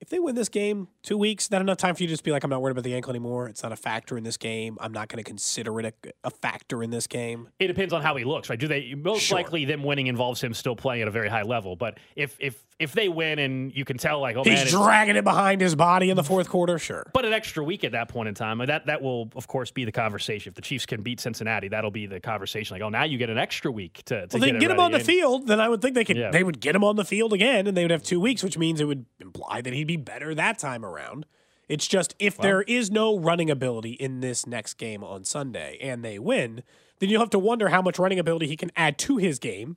[0.00, 2.30] if they win this game two weeks, not enough time for you to just be
[2.30, 3.48] like, I'm not worried about the ankle anymore.
[3.48, 4.78] It's not a factor in this game.
[4.80, 7.48] I'm not going to consider it a, a factor in this game.
[7.58, 8.58] It depends on how he looks, right?
[8.58, 9.38] Do they most Sure.
[9.38, 11.74] likely them winning involves him still playing at a very high level.
[11.74, 15.16] But if if if they win and you can tell like oh He's man, dragging
[15.16, 16.78] it behind his body in the fourth quarter.
[16.78, 17.04] Sure.
[17.12, 19.84] but an extra week at that point in time, that that will of course be
[19.84, 20.50] the conversation.
[20.50, 22.74] If the Chiefs can beat Cincinnati, that'll be the conversation.
[22.74, 24.80] Like oh now you get an extra week to, to Well, they get, get, him
[24.80, 26.16] on the And- field, then I would think they could.
[26.16, 26.30] Yeah.
[26.30, 28.56] They would get him on the field again, and they would have two weeks, which
[28.58, 31.26] means it would imply that he'd be better that time around.
[31.68, 36.02] It's just if there is no running ability in this next game on Sunday and
[36.02, 36.62] they win,
[36.98, 39.76] then you'll have to wonder how much running ability he can add to his game.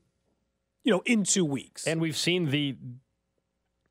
[0.84, 1.86] You know, in two weeks.
[1.86, 2.76] And we've seen the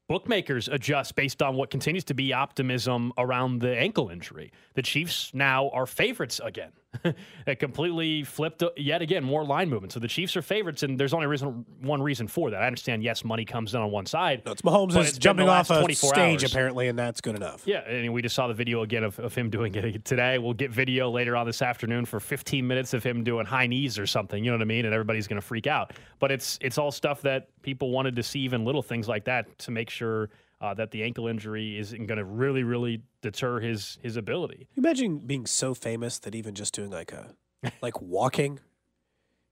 [0.09, 4.53] bookmakers adjust based on what continues to be optimism around the ankle injury.
[4.75, 6.73] The Chiefs now are favorites again.
[7.47, 9.93] it completely flipped uh, yet again, more line movement.
[9.93, 12.63] So the Chiefs are favorites, and there's only reason one reason for that.
[12.63, 14.43] I understand, yes, money comes in on one side.
[14.45, 16.53] No, it's Mahomes is jumping off a stage hours.
[16.53, 17.63] apparently, and that's good enough.
[17.65, 20.39] Yeah, and we just saw the video again of, of him doing it today.
[20.39, 23.99] We'll get video later on this afternoon for 15 minutes of him doing high knees
[23.99, 24.43] or something.
[24.43, 24.85] You know what I mean?
[24.85, 25.93] And everybody's going to freak out.
[26.19, 29.59] But it's it's all stuff that people wanted to see, even little things like that,
[29.61, 33.99] to make sure uh, that the ankle injury isn't going to really, really deter his
[34.03, 34.69] his ability.
[34.77, 37.35] Imagine being so famous that even just doing like a
[37.83, 38.61] like walking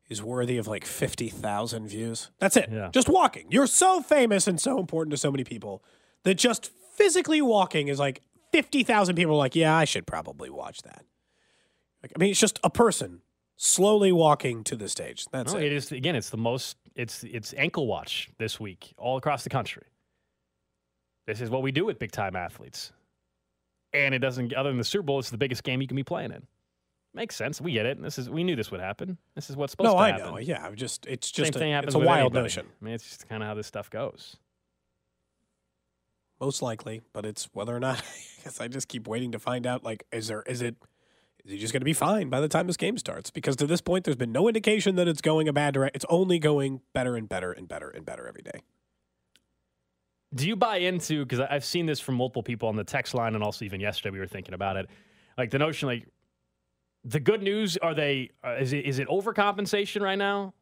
[0.09, 2.31] is worthy of like 50,000 views.
[2.39, 2.71] That's it.
[2.73, 2.89] Yeah.
[2.93, 3.47] Just walking.
[3.51, 5.85] You're so famous and so important to so many people
[6.25, 10.81] that just physically walking is like 50,000 people are like, "Yeah, I should probably watch
[10.83, 11.05] that."
[12.03, 13.21] Like I mean, it's just a person
[13.57, 15.27] slowly walking to the stage.
[15.33, 15.67] That's No, it.
[15.67, 16.17] it is again.
[16.17, 16.77] It's the most.
[16.95, 19.85] It's it's ankle watch this week all across the country.
[21.29, 22.91] This is what we do with big time athletes,
[23.93, 24.55] and it doesn't.
[24.55, 26.47] Other than the Super Bowl, it's the biggest game you can be playing in.
[27.13, 27.61] Makes sense.
[27.61, 28.01] We get it.
[28.01, 29.19] This is we knew this would happen.
[29.35, 30.27] This is what's supposed No, to I happen.
[30.31, 30.39] know.
[30.39, 32.43] Yeah, I've just it's Same just a, thing happens it's a wild anybody.
[32.45, 32.67] notion.
[32.81, 34.39] I mean, it's just kind of how this stuff goes.
[36.41, 37.99] Most likely, but it's whether or not.
[38.41, 39.85] I guess I just keep waiting to find out.
[39.85, 40.77] Like, is there is it
[41.45, 43.31] is he just going to be fine by the time this game starts?
[43.31, 45.93] Because to this point, there's been no indication that it's going a bad direction.
[45.95, 48.61] It's only going better and better and better and better every day.
[50.35, 53.35] Do you buy into because I've seen this from multiple people on the text line
[53.35, 54.87] and also even yesterday we were thinking about it,
[55.37, 56.07] like the notion like
[57.05, 60.53] the good news are they uh, is it is it overcompensation right now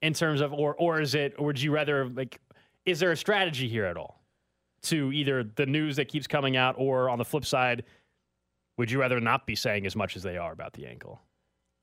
[0.00, 2.40] in terms of or or is it or would you rather like
[2.86, 4.22] is there a strategy here at all
[4.82, 7.84] to either the news that keeps coming out or on the flip side
[8.76, 11.20] would you rather not be saying as much as they are about the ankle?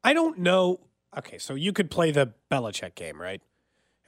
[0.03, 0.79] I don't know.
[1.17, 3.41] Okay, so you could play the Belichick game, right?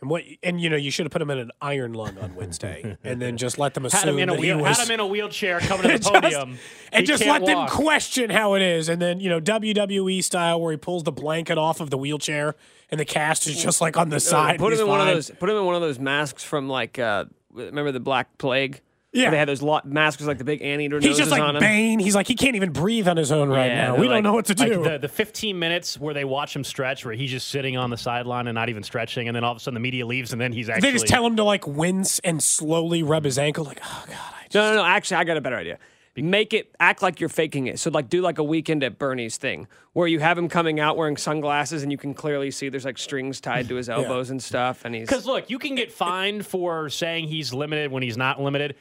[0.03, 0.23] And what?
[0.43, 3.21] And you know, you should have put him in an iron lung on Wednesday, and
[3.21, 4.77] then just let them assume Had him in a that he wheel, was.
[4.77, 6.57] had him in a wheelchair coming to the Just- podium
[6.91, 10.59] and just can't let them question how it is, and then you know WWE style
[10.59, 12.55] where he pulls the blanket off of the wheelchair,
[12.91, 14.59] and the cast is just like on the side.
[14.59, 15.31] Put him in one of those.
[15.31, 16.99] Put him in one of those masks from like.
[16.99, 18.81] Uh, remember the Black Plague?
[19.13, 19.29] Yeah.
[19.29, 21.59] They had those lo- masks like the big anteater He's just like on him.
[21.59, 21.99] Bane.
[21.99, 23.95] He's like he can't even breathe on his own right Yeah, now.
[23.95, 24.83] We don't know what to like do.
[24.83, 27.97] the, the 15 minutes where they watch him stretch, where he's just sitting on the
[27.97, 30.41] sideline and not even stretching, and then all of a sudden the media leaves, and
[30.41, 33.65] then he's actually they just tell him to like wince and slowly rub his ankle.
[33.65, 34.55] Like, oh god, I just...
[34.55, 34.85] No, no, no.
[34.85, 35.77] Actually, I got a better idea.
[36.15, 37.79] Make it act like you're faking it.
[37.79, 40.95] So, like, do like a weekend at Bernie's thing, where you have him coming out
[40.95, 44.41] wearing sunglasses, and you can clearly see there's like strings tied to his elbows and
[44.41, 48.17] stuff, and he's Because look, you can get fined for saying he's limited when he's
[48.17, 48.75] not limited.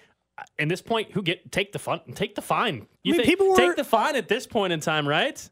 [0.59, 2.01] In this point, who get take the fun?
[2.07, 2.87] and Take the fine.
[3.03, 5.49] You I mean, think- people were- take the fine at this point in time, right?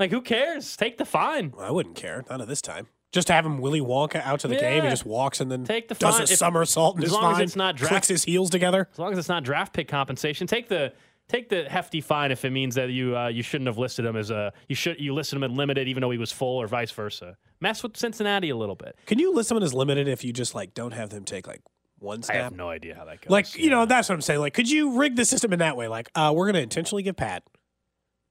[0.00, 0.76] Like, who cares?
[0.76, 1.52] Take the fine.
[1.58, 2.24] I wouldn't care.
[2.28, 2.88] Not at this time.
[3.12, 4.82] Just to have him Willy Wonka out to the game.
[4.82, 6.20] He just walks and then Take the does fine.
[6.22, 8.88] a If- somersault and as long as it's not draft- clicks his heels together.
[8.92, 10.92] As long as it's not draft pick compensation, take the
[11.28, 14.16] take the hefty fine if it means that you uh, you shouldn't have listed him
[14.16, 16.66] as a you should you listed him at limited even though he was full or
[16.66, 17.36] vice versa.
[17.60, 18.96] Mess with Cincinnati a little bit.
[19.06, 21.62] Can you list someone as limited if you just like don't have them take like
[22.04, 23.30] one I have no idea how that goes.
[23.30, 24.40] Like, you know, that's what I'm saying.
[24.40, 25.88] Like, could you rig the system in that way?
[25.88, 27.42] Like, uh, we're going to intentionally give Pat,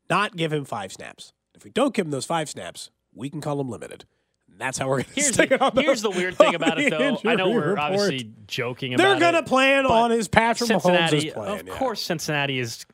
[0.09, 1.33] not give him five snaps.
[1.55, 4.05] If we don't give him those five snaps, we can call him limited.
[4.49, 6.79] And that's how we're going to stick the, it on here's the weird thing about
[6.79, 7.19] it, though.
[7.25, 7.79] I know we're report.
[7.79, 9.19] obviously joking about it.
[9.19, 11.59] They're going to plan on his Patrick Mahomes' Cincinnati, plan.
[11.59, 11.73] of yeah.
[11.73, 12.85] course, Cincinnati is,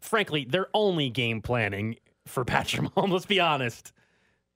[0.00, 3.12] frankly, they're only game planning for Patrick Mahomes.
[3.12, 3.92] Let's be honest.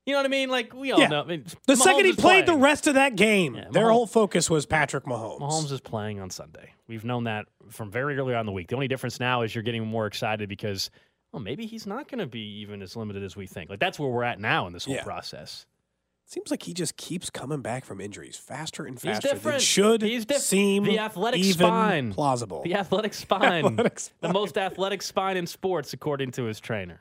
[0.07, 0.51] You know what I mean?
[0.51, 1.09] Like we all Yeah.
[1.09, 1.23] know.
[1.23, 2.45] I mean, The Mahomes second he played playing.
[2.47, 5.41] the rest of that game, Yeah, their whole focus was Patrick Mahomes.
[5.41, 6.73] Mahomes is playing on Sunday.
[6.87, 8.69] We've known that from very early on in the week.
[8.69, 10.91] The only difference now is you're getting more excited because,
[11.33, 13.71] well, maybe he's not going to be even as limited as we think.
[13.71, 15.05] Like that's where we're at now in this whole Yeah.
[15.05, 15.65] process.
[16.27, 19.29] seems like he just keeps coming back from injuries faster and He's faster.
[19.29, 19.61] than different.
[19.61, 22.13] should He's diff- seem the athletic even spine.
[22.15, 22.63] plausible.
[22.63, 23.65] The athletic spine.
[23.67, 27.01] Athletic The most athletic spine in sports, according to his trainer.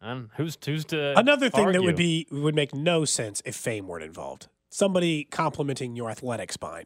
[0.00, 3.86] And who's who's to Another thing that would be would make no sense if fame
[3.88, 4.48] weren't involved.
[4.70, 6.84] Somebody complimenting your athletic spine.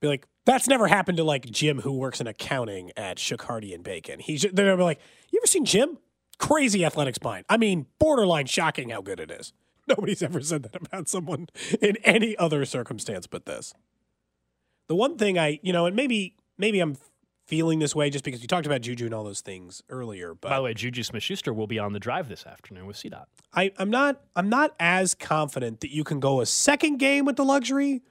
[0.00, 3.74] Be like, that's never happened to like Jim who works in accounting at Shook Hardy
[3.74, 4.20] and Bacon.
[4.20, 5.98] He's they're gonna be like, You ever seen Jim?
[6.38, 7.44] Crazy athletic spine.
[7.48, 9.52] I mean, borderline shocking how good it is.
[9.88, 11.48] Nobody's ever said that about someone
[11.80, 13.74] in any other circumstance but this.
[14.88, 16.96] The one thing I you know, and maybe maybe I'm
[17.46, 20.48] feeling this way just because you talked about Juju and all those things earlier, but
[20.50, 23.26] By the way, Juju Smith Schuster will be on the drive this afternoon with CDOT.
[23.54, 27.36] I, I'm not I'm not as confident that you can go a second game with
[27.36, 28.02] the luxury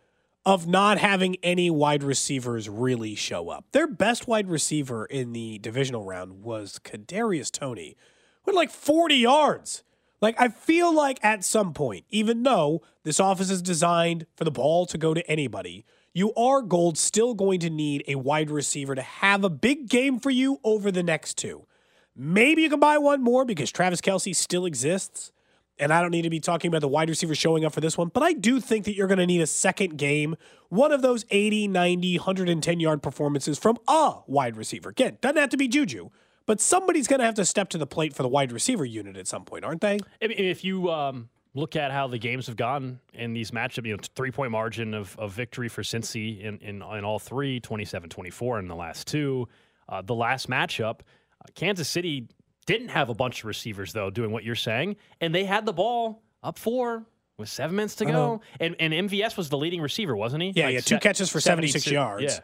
[0.45, 3.65] of not having any wide receivers really show up.
[3.71, 7.97] Their best wide receiver in the divisional round was Kadarius Toney
[8.45, 9.83] with like 40 yards.
[10.21, 14.51] Like I feel like at some point, even though this office is designed for the
[14.51, 15.83] ball to go to anybody,
[16.15, 20.17] you are gold still going to need a wide receiver to have a big game
[20.17, 21.67] for you over the next two.
[22.15, 25.33] Maybe you can buy one more because Travis Kelce still exists.
[25.77, 27.97] And I don't need to be talking about the wide receiver showing up for this
[27.97, 30.37] one, but I do think that you're going to need a second game,
[30.69, 34.87] one of those 80, 90, 110 yard performances from a wide receiver.
[34.91, 36.11] Again, doesn't have to be Juju,
[36.45, 39.17] but somebody's going to have to step to the plate for the wide receiver unit
[39.17, 39.99] at some point, aren't they?
[40.21, 44.03] If you um, look at how the games have gone in these matchups, you know,
[44.15, 48.59] three point margin of, of victory for Cincy in, in, in all three, 27 24
[48.59, 49.47] in the last two.
[49.89, 52.27] Uh, the last matchup, uh, Kansas City
[52.65, 55.73] didn't have a bunch of receivers, though, doing what you're saying, and they had the
[55.73, 57.05] ball up four
[57.37, 58.41] with seven minutes to go.
[58.59, 60.53] And, and MVS was the leading receiver, wasn't he?
[60.55, 62.23] Yeah, he had two catches for 76 yards.
[62.23, 62.39] Yeah.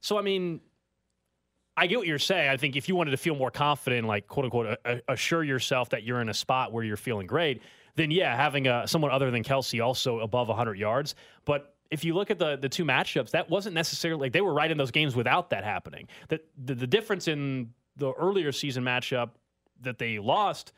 [0.00, 0.60] So, I mean,
[1.76, 2.48] I get what you're saying.
[2.50, 5.90] I think if you wanted to feel more confident, like quote unquote, a- assure yourself
[5.90, 7.62] that you're in a spot where you're feeling great,
[7.96, 11.14] then yeah, having a someone other than Kelce also above 100 yards.
[11.44, 14.54] But if you look at the the two matchups, that wasn't necessarily like they were
[14.54, 16.08] right in those games without that happening.
[16.28, 19.30] The the, the difference in the earlier season matchup
[19.82, 20.72] that they lost.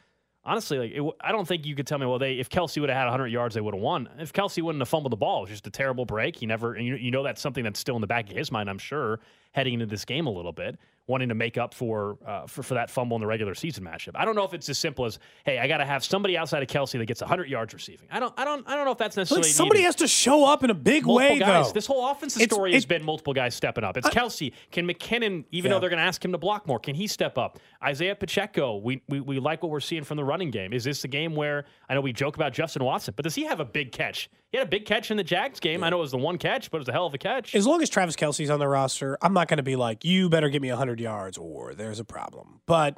[0.45, 2.89] Honestly, like it, I don't think you could tell me, well, they if Kelce would
[2.89, 4.09] have had 100 yards, they would have won.
[4.19, 6.37] If Kelce wouldn't have fumbled the ball, it was just a terrible break.
[6.37, 8.71] He never, you, you know, that's something that's still in the back of his mind,
[8.71, 9.19] I'm sure,
[9.57, 12.75] heading into this game a little bit, wanting to make up for uh, for, for
[12.75, 14.11] that fumble in the regular season matchup.
[14.15, 16.63] I don't know if it's as simple as, hey, I got to have somebody outside
[16.63, 18.07] of Kelce that gets 100 yards receiving.
[18.11, 19.87] I don't, I don't, I don't know if that's Like necessarily somebody needed.
[19.87, 21.69] has to show up in a big Multiple way, guys.
[21.69, 21.73] though.
[21.73, 23.97] This whole offensive It's- story has been multiple guys stepping up.
[23.97, 24.53] It's Kelce.
[24.71, 25.77] Can McKinnon, even Yeah.
[25.77, 27.59] though they're going to ask him to block more, can he step up?
[27.83, 30.73] Isaiah Pacheco, we, we we like what we're seeing from the running game.
[30.75, 33.45] Is this the game where I know we joke about Justin Watson, but does he
[33.45, 34.29] have a big catch?
[34.53, 35.83] He had a big catch in the Jags game.
[35.83, 37.55] I know it was the one catch, but it was a hell of a catch.
[37.55, 40.29] As long as Travis Kelce's on the roster, I'm not going to be like, you
[40.29, 42.61] better get me 100 yards or there's a problem.
[42.67, 42.97] But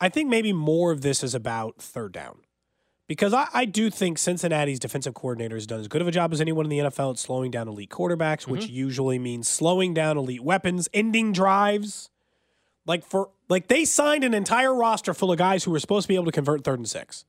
[0.00, 2.40] I think maybe more of this is about third down.
[3.08, 6.32] Because I, I do think Cincinnati's defensive coordinator has done as good of a job
[6.32, 8.74] as anyone in the NFL at slowing down elite quarterbacks, which mm-hmm.
[8.74, 12.10] usually means slowing down elite weapons, ending drives.
[12.86, 16.08] Like for like they signed an entire roster full of guys who were supposed to
[16.08, 17.24] be able to convert third and six.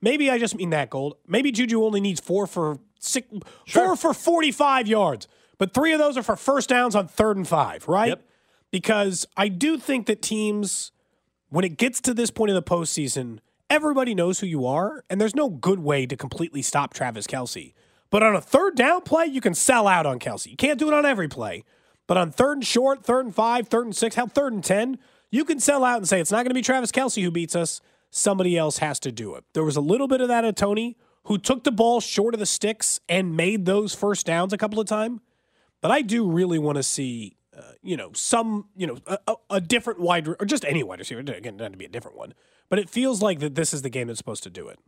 [0.00, 1.16] Maybe I just mean that gold.
[1.26, 3.28] Maybe Juju only needs four for six,
[3.68, 7.46] four for forty-five yards, but three of those are for first downs on third and
[7.46, 8.10] five, right?
[8.70, 10.92] Because I do think that teams,
[11.50, 13.38] when it gets to this point in the postseason,
[13.70, 17.72] everybody knows who you are, and there's no good way to completely stop Travis Kelce.
[18.10, 20.46] But on a third down play, you can sell out on Kelce.
[20.46, 21.64] You can't do it on every play.
[22.06, 24.98] But on third and short, third and five, third and six, how third and 10,
[25.30, 27.56] you can sell out and say it's not going to be Travis Kelce who beats
[27.56, 27.80] us.
[28.10, 29.44] Somebody else has to do it.
[29.54, 32.40] There was a little bit of that at Toney, who took the ball short of
[32.40, 35.20] the sticks and made those first downs a couple of times.
[35.80, 39.60] But I do really want to see, uh, you know, some, you know, a, a,
[39.60, 41.20] different wide, or just any wide receiver.
[41.20, 42.34] Again, not to be a different one.
[42.68, 44.78] But it feels like that this is the game that's supposed to do it.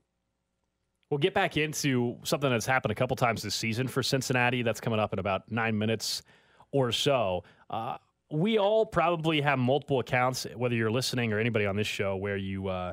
[1.10, 4.62] We'll get back into something that's happened a couple times this season for Cincinnati.
[4.62, 6.22] That's coming up in about nine minutes
[6.70, 7.44] or so.
[7.70, 7.96] Uh,
[8.30, 12.36] we all probably have multiple accounts, whether you're listening or anybody on this show, where
[12.36, 12.92] you uh,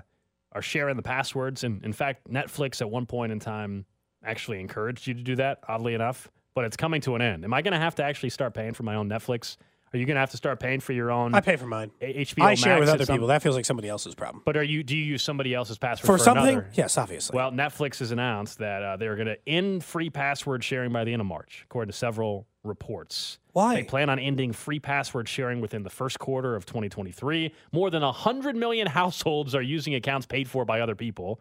[0.53, 1.65] are sharing the passwords.
[1.65, 3.85] And in fact, Netflix at one point in time
[4.23, 6.31] actually encouraged you to do that, oddly enough.
[6.55, 7.43] But it's coming to an end.
[7.43, 9.57] Am I going to have to actually start paying for my own Netflix?
[9.93, 11.35] Are you going to have to start paying for your own?
[11.35, 11.91] I pay for mine.
[12.01, 13.27] HBO I share Max with other some- people.
[13.27, 14.41] That feels like somebody else's problem.
[14.45, 14.81] But are you?
[14.81, 16.47] Do you use somebody else's password For for, something?
[16.47, 16.69] another?
[16.73, 17.35] Yes, obviously.
[17.35, 21.11] Well, Netflix has announced that uh, they're going to end free password sharing by the
[21.11, 23.37] end of March, according to several reports.
[23.51, 23.75] Why?
[23.75, 27.53] They plan on ending free password sharing within the first quarter of 2023.
[27.73, 31.39] More than 100 million households are using accounts paid for by other people.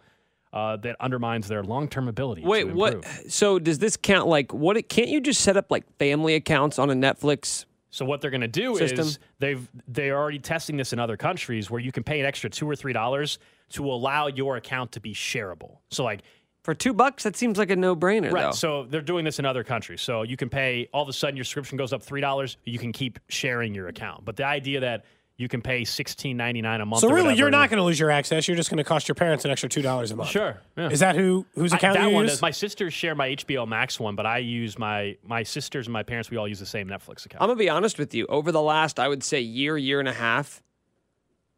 [0.55, 2.43] Uh, that undermines their long-term ability.
[2.43, 3.05] to Wait, what?
[3.29, 4.29] So does this count?
[4.29, 4.77] Like, what?
[4.77, 7.65] It, can't you just set up like family accounts on a Netflix?
[7.91, 9.01] So what they're going to do System?
[9.07, 12.49] is they've they're already testing this in other countries where you can pay an extra
[12.49, 13.41] two or three dollars
[13.71, 15.79] to allow your account to be shareable.
[15.91, 16.21] So like
[16.63, 18.43] For two bucks, that seems like a no-brainer, Right.
[18.43, 18.51] though.
[18.53, 20.03] So they're doing this in other countries.
[20.03, 22.59] So you can pay all of a sudden your subscription goes up three dollars.
[22.65, 24.25] You can keep sharing your account.
[24.25, 25.05] But the idea that
[25.37, 27.01] you can pay sixteen ninety nine a month.
[27.01, 28.47] So or really, you're not going to lose your access.
[28.47, 30.31] You're just going to cost your parents an extra two dollars a month.
[30.31, 30.61] Sure.
[30.77, 30.91] yeah.
[30.91, 32.33] Is that who whose I- account that you one use?
[32.33, 32.43] does.
[32.43, 36.03] My sisters share my HBO Max one, but I use my my sisters and my
[36.03, 36.31] parents.
[36.31, 37.43] We all use the same Netflix account.
[37.43, 38.27] I'm gonna be honest with you.
[38.27, 40.63] Over the last, I would say, year, year and a half,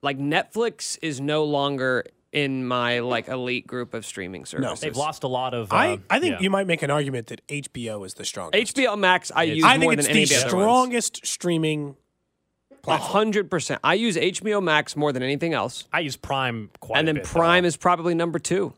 [0.02, 4.80] like Netflix is no longer in my like elite group of streaming services.
[4.80, 5.72] They've lost a lot of.
[5.72, 6.40] I, uh, I think yeah.
[6.40, 8.76] you might make an argument that HBO is the strongest.
[8.76, 9.32] HBO Max.
[9.34, 10.64] I use I more think than it's any the of the other ones.
[10.64, 11.96] strongest streaming.
[12.86, 13.80] A hundred percent.
[13.84, 15.84] I use HBO Max more than anything else.
[15.92, 18.72] I use Prime quite and a then bit, Prime is probably number two,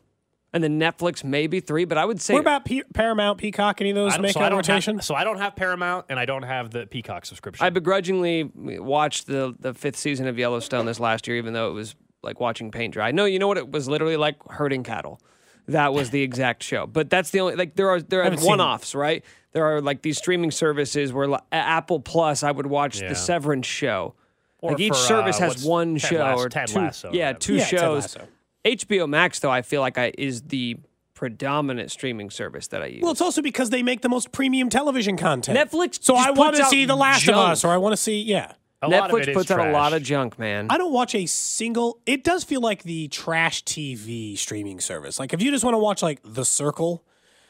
[0.53, 1.85] and then Netflix maybe three.
[1.85, 3.81] But I would say What about P- Paramount, Peacock?
[3.81, 4.95] Any of those I make so a I don't rotation?
[4.97, 7.65] Have, so I don't have Paramount and I don't have the Peacock subscription.
[7.65, 11.73] I begrudgingly watched the the fifth season of Yellowstone this last year, even though it
[11.73, 13.11] was like watching paint dry.
[13.11, 13.57] No, you know what?
[13.57, 15.21] It was literally like herding cattle.
[15.67, 16.87] That was the exact show.
[16.87, 18.49] But that's the only like there are there are Haven't seen it.
[18.49, 19.23] one offs, right?
[19.51, 23.09] There are like these streaming services where like, Apple Plus, I would watch Yeah.
[23.09, 24.13] the Severance show.
[24.61, 26.79] Or like each for, service uh, has one Ted show Lasso- or Ted two.
[26.79, 28.03] Lasso yeah, two Yeah, Ted shows.
[28.17, 28.27] Lasso.
[28.65, 30.77] HBO Max, though, I feel like I is the
[31.13, 33.01] predominant streaming service that I use.
[33.01, 35.57] Well, it's also because they make the most premium television content.
[35.57, 37.37] Netflix So just I want to see The Last junk.
[37.37, 38.53] of Us, or I want to see yeah.
[38.81, 40.67] A Netflix it is puts out a lot of junk, man.
[40.69, 41.99] I don't watch a single.
[42.05, 45.19] It does feel like the trash TV streaming service.
[45.19, 47.03] Like if you just want to watch like The Circle,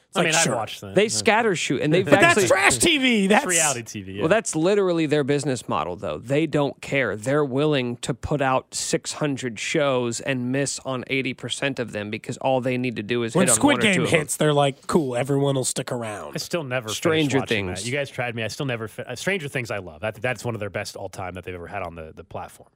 [0.10, 0.56] it's I like mean, I'd sure.
[0.56, 0.96] watch that.
[0.96, 3.30] They scatter shoot, and they've But actually that's trash TV.
[3.30, 4.16] That's It's reality TV.
[4.16, 4.22] Yeah.
[4.22, 6.18] Well, that's literally their business model, though.
[6.18, 7.16] They don't care.
[7.16, 12.60] They're willing to put out 600 shows and miss on 80% of them because all
[12.60, 14.20] they need to do is When hit on Squid one or two Game of them.
[14.22, 17.82] hits, they're like, "Cool, everyone will stick around." I still never Stranger Things.
[17.82, 17.86] That.
[17.88, 18.42] You guys tried me.
[18.44, 18.88] I still never.
[18.88, 19.70] Fi- uh, Stranger Things.
[19.70, 20.02] I love.
[20.02, 22.24] That, that's one of their best all time that they've ever had on the, the
[22.24, 22.70] platform.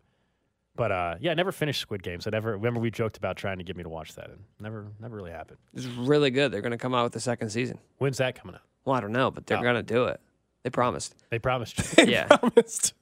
[0.75, 2.25] But uh, yeah, I never finished Squid Games.
[2.25, 4.88] I never remember we joked about trying to get me to watch that, and never
[4.99, 5.59] never really happened.
[5.73, 6.51] It's really good.
[6.51, 7.77] They're going to come out with the second season.
[7.99, 8.62] When's that coming out?
[8.86, 9.62] Well, I don't know, but they're Oh.
[9.62, 10.19] going to do it.
[10.63, 11.15] They promised.
[11.29, 11.97] They promised.
[11.97, 12.05] You.
[12.07, 12.25] Yeah.
[12.25, 12.93] Promised.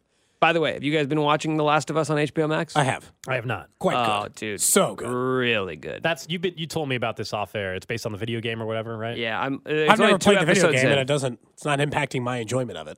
[0.41, 2.75] By the way, have you guys been watching The Last of Us on HBO Max?
[2.75, 3.69] I have I have not.
[3.77, 4.59] quite oh, good, dude.
[4.61, 5.07] so good.
[5.07, 6.01] Really good.
[6.01, 6.39] That's you.
[6.39, 7.75] Been, you told me about this off air.
[7.75, 9.15] It's based on the video game or whatever, right?
[9.17, 9.61] yeah, I'm.
[9.67, 10.91] It's I've only never two played the video game, in.
[10.93, 11.39] and it doesn't.
[11.53, 12.97] It's not impacting my enjoyment of it.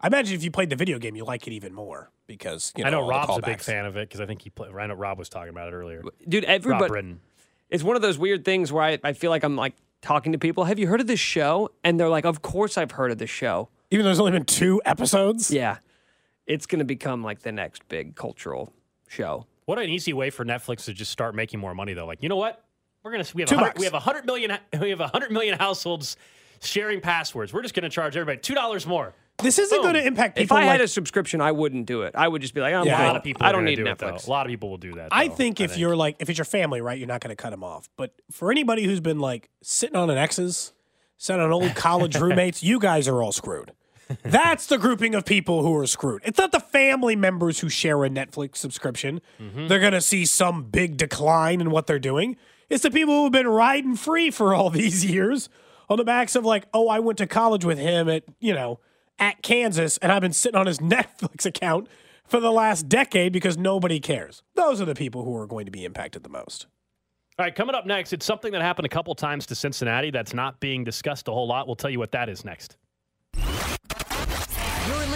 [0.00, 2.84] I imagine if you played the video game, you like it even more because you
[2.84, 4.74] know, I know Rob's a big fan of it because I think he played.
[4.74, 6.02] I know Rob was talking about it earlier.
[6.28, 6.88] Dude, everybody.
[6.88, 7.20] Britton.
[7.70, 10.38] it's one of those weird things where I, I feel like I'm like talking to
[10.38, 10.64] people.
[10.64, 11.70] Have you heard of this show?
[11.82, 13.68] And they're like, Of course I've heard of this show.
[13.90, 15.50] Even though there's only been two episodes.
[15.50, 15.78] Yeah.
[16.46, 18.72] It's going to become like the next big cultural
[19.08, 19.46] show.
[19.64, 22.04] What an easy way for Netflix to just start making more money, though.
[22.06, 22.62] Like, you know what?
[23.02, 23.78] We're gonna we have Two bucks.
[23.78, 26.16] we have a hundred million we have a hundred million households
[26.60, 27.52] sharing passwords.
[27.52, 29.12] We're just gonna charge everybody two dollars more.
[29.42, 30.56] This isn't going to impact people.
[30.56, 30.62] If.
[30.62, 32.14] I like, had a subscription, I wouldn't do it.
[32.14, 33.04] I would just be like, I'm Yeah.
[33.04, 33.44] A lot of people.
[33.44, 34.24] I don't need do it, Netflix.
[34.24, 34.30] though.
[34.30, 35.08] A lot of people will do that.
[35.10, 35.80] I though, think if think.
[35.80, 37.88] you're like, if it's your family, right, you're not going to cut them off.
[37.96, 40.72] But for anybody who's been like sitting on an exes,
[41.18, 43.72] sitting on old college roommates, you guys are all screwed.
[44.22, 46.22] That's the grouping of people who are screwed.
[46.24, 49.20] It's not the family members who share a Netflix subscription.
[49.40, 49.66] Mm-hmm.
[49.66, 52.36] They're going to see some big decline in what they're doing.
[52.68, 55.48] It's the people who've been riding free for all these years
[55.88, 58.78] on the backs of like, oh, I went to college with him at, you know,
[59.18, 61.88] at Kansas and I've been sitting on his Netflix account
[62.26, 64.42] for the last decade because nobody cares.
[64.54, 66.66] Those are the people who are going to be impacted the most.
[67.38, 70.32] All right, coming up next, it's something that happened a couple times to Cincinnati that's
[70.32, 71.66] not being discussed a whole lot.
[71.66, 72.76] We'll tell you what that is next.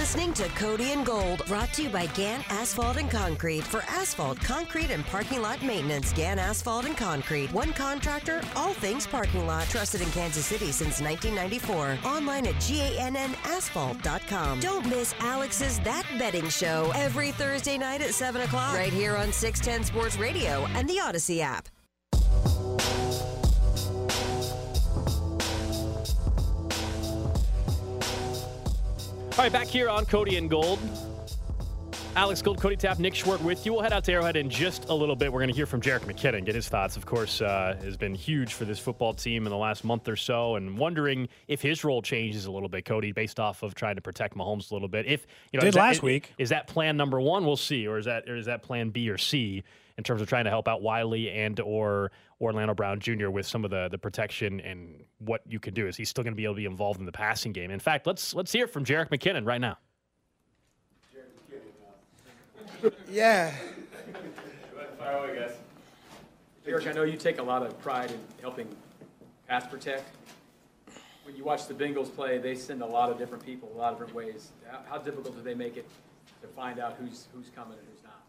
[0.09, 3.63] Listening to Cody and Gold, brought to you by Gant Asphalt and Concrete.
[3.63, 7.53] For asphalt, concrete, and parking lot maintenance, Gant Asphalt and Concrete.
[7.53, 9.69] One contractor, all things parking lot.
[9.69, 11.99] Trusted in Kansas City since 1994.
[12.11, 14.61] Online at GANNasphalt.com.
[14.61, 19.31] Don't miss Alex's That Betting Show every Thursday night at 7 o'clock, right here on
[19.31, 21.69] 610 Sports Radio and the Audacy app.
[29.39, 30.81] All right, back here on Cody and Gold.
[32.17, 33.73] Alex Gold, Cody Tapp, Nick Schwartz with you.
[33.73, 35.33] We'll head out to Arrowhead in just a little bit.
[35.33, 36.97] We're going to hear from Jerick McKinnon, get his thoughts.
[36.97, 40.17] Of course, uh, has been huge for this football team in the last month or
[40.17, 43.95] so, and wondering if his role changes a little bit, Cody, based off of trying
[43.95, 45.07] to protect Mahomes a little bit.
[45.07, 46.33] If you know, Did that- last is- week.
[46.39, 47.47] is that plan number one?
[47.47, 49.63] We'll see, or is that or is that plan B or C
[49.97, 53.31] in terms of trying to help out Wylie and or Orlando Brown Jr.
[53.31, 55.87] with some of the the protection and what you can do?
[55.87, 57.71] Is he still going to be able to be involved in the passing game?
[57.71, 59.79] In fact, let's let's hear from Jerick McKinnon right now.
[63.11, 63.53] Yeah.
[64.99, 65.57] Fire away, guys.
[66.67, 68.69] Eric, I know you take a lot of pride in helping
[69.49, 70.05] pass protect.
[71.25, 73.93] When you watch the Bengals play, they send a lot of different people, a lot
[73.93, 74.51] of different ways.
[74.71, 75.89] How, how difficult do they make it
[76.43, 78.23] to find out who's who's coming and who's not?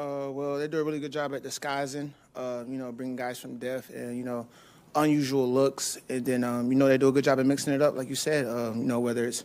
[0.00, 3.38] Uh, well, they do a really good job at disguising, uh, you know, bringing guys
[3.38, 3.90] from death.
[3.90, 4.46] And, you know,
[4.94, 7.82] unusual looks, and then um, you know they do a good job of mixing it
[7.82, 8.46] up, like you said.
[8.46, 9.44] Um, you know whether it's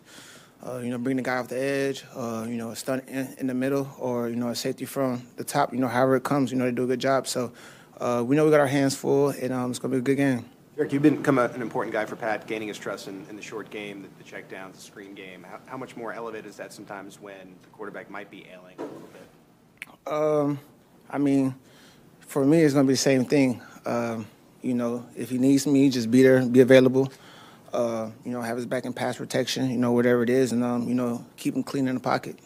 [0.65, 3.35] uh, you know bringing the guy off the edge, uh, you know a stunt in,
[3.37, 5.73] in the middle, or you know a safety from the top.
[5.73, 7.27] You know however it comes, you know they do a good job.
[7.27, 7.51] So
[7.99, 10.17] uh, we know we got our hands full, and um, it's gonna be a good
[10.17, 10.45] game.
[10.75, 13.41] Derek, you've become a- an important guy for Pat, gaining his trust in, in the
[13.41, 15.43] short game, the, the checkdowns, the screen game.
[15.43, 18.83] How, how much more elevated is that sometimes when the quarterback might be ailing a
[18.83, 20.13] little bit?
[20.13, 20.59] Um,
[21.09, 21.53] I mean,
[22.31, 23.61] for me, it's gonna be the same thing.
[23.85, 24.25] Um,
[24.61, 27.11] you know, if he needs me, just be there, be available.
[27.73, 29.69] Uh, you know, have his back in pass protection.
[29.69, 32.37] You know, whatever it is, and um, you know, keep him clean in the pocket.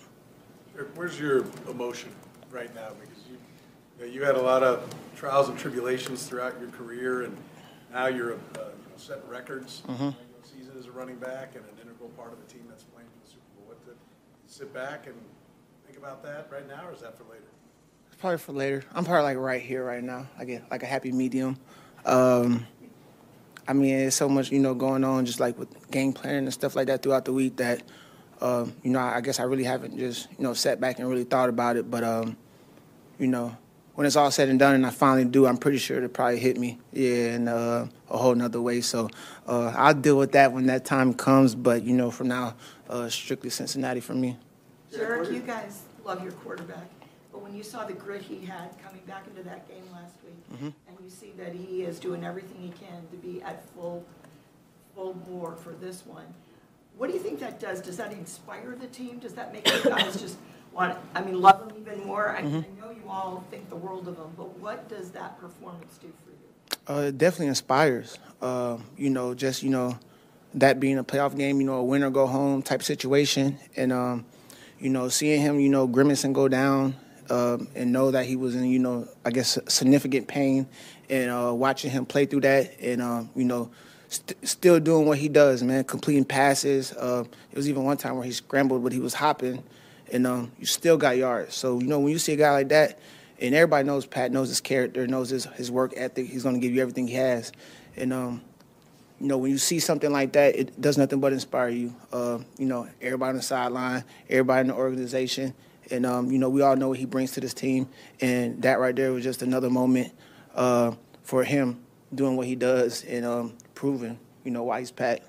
[0.95, 2.09] Where's your emotion
[2.51, 2.89] right now?
[2.99, 3.37] Because you,
[3.99, 4.83] you know, you had a lot of
[5.15, 7.37] trials and tribulations throughout your career, and
[7.93, 9.83] now you're, uh, you know, setting records.
[9.87, 9.91] Mhm.
[10.17, 13.07] Regular Season as a running back and an integral part of a team that's playing
[13.07, 13.65] for the Super Bowl.
[13.69, 15.15] What, the- you sit back and
[15.85, 17.43] think about that right now, or is that for later?
[18.19, 18.83] Probably for later.
[18.93, 21.57] I'm probably like right here, right now, like a, like a happy medium.
[22.05, 22.65] Um,
[23.67, 26.53] I mean, it's so much you know going on, just like with game planning and
[26.53, 27.83] stuff like that throughout the week that,
[28.41, 31.09] um, you know, I, I guess I really haven't just you know sat back and
[31.09, 31.89] really thought about it.
[31.89, 32.37] But um,
[33.19, 33.55] you know,
[33.95, 36.39] when it's all said and done, and I finally do, I'm pretty sure it'll probably
[36.39, 38.81] hit me, yeah, in uh, a whole nother way.
[38.81, 39.09] So
[39.47, 41.55] uh, I'll deal with that when that time comes.
[41.55, 42.55] But you know, for now,
[42.89, 44.37] uh, strictly Cincinnati for me.
[44.91, 46.87] Derek, you guys love your quarterback,
[47.35, 50.41] but when you saw the grit he had coming back into that game last week,
[50.57, 50.73] Mhm.
[50.87, 54.05] and you see that he is doing everything he can to be at full,
[54.95, 56.25] full bore for this one,
[56.97, 57.81] what do you think that does?
[57.81, 59.19] Does that inspire the team?
[59.19, 60.37] Does that make you guys just
[60.73, 62.29] want, I mean, love him even more?
[62.29, 62.63] I I Mhm.
[62.79, 66.31] know you all think the world of him, but what does that performance do for
[66.31, 66.97] you?
[66.97, 68.17] Uh, it definitely inspires.
[68.41, 69.97] Uh, you know, just you know,
[70.53, 73.91] that being a playoff game, you know, a win or go home type situation, and
[73.91, 74.23] um,
[74.79, 76.95] you know, seeing him, you know, grimace and go down,
[77.29, 80.67] um, and know that he was in, you know, I guess significant pain,
[81.09, 83.71] and uh, watching him play through that, and um, you know,
[84.09, 86.93] st- still doing what he does, man, completing passes.
[86.93, 89.63] Uh, it was even one time where he scrambled, but he was hopping,
[90.11, 91.55] and um, you still got yards.
[91.55, 92.99] So you know, when you see a guy like that,
[93.39, 96.27] and everybody knows Pat knows his character, knows his his work ethic.
[96.27, 97.51] He's going to give you everything he has,
[97.95, 98.41] and um,
[99.19, 101.95] you know when you see something like that, it does nothing but inspire you.
[102.11, 105.53] Uh, you know, everybody on the sideline, everybody in the organization,
[105.91, 107.87] and um, you know we all know what he brings to this team,
[108.21, 110.13] and that right there was just another moment
[110.55, 110.91] uh,
[111.23, 111.79] for him
[112.13, 115.21] doing what he does and um, proving you know why he's Pat.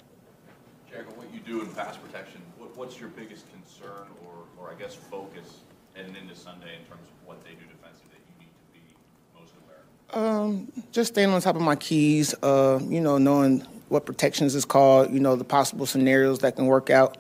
[0.91, 4.75] Jack, what you do in pass protection, what, what's your biggest concern or, or I
[4.75, 5.61] guess focus
[5.95, 9.41] heading into Sunday in terms of what they do defensively that you need to be
[9.41, 9.83] most aware
[10.13, 10.45] of?
[10.47, 14.65] Um, just staying on top of my keys, uh, you know, knowing what protections is
[14.65, 17.19] called, you know, the possible scenarios that can work out,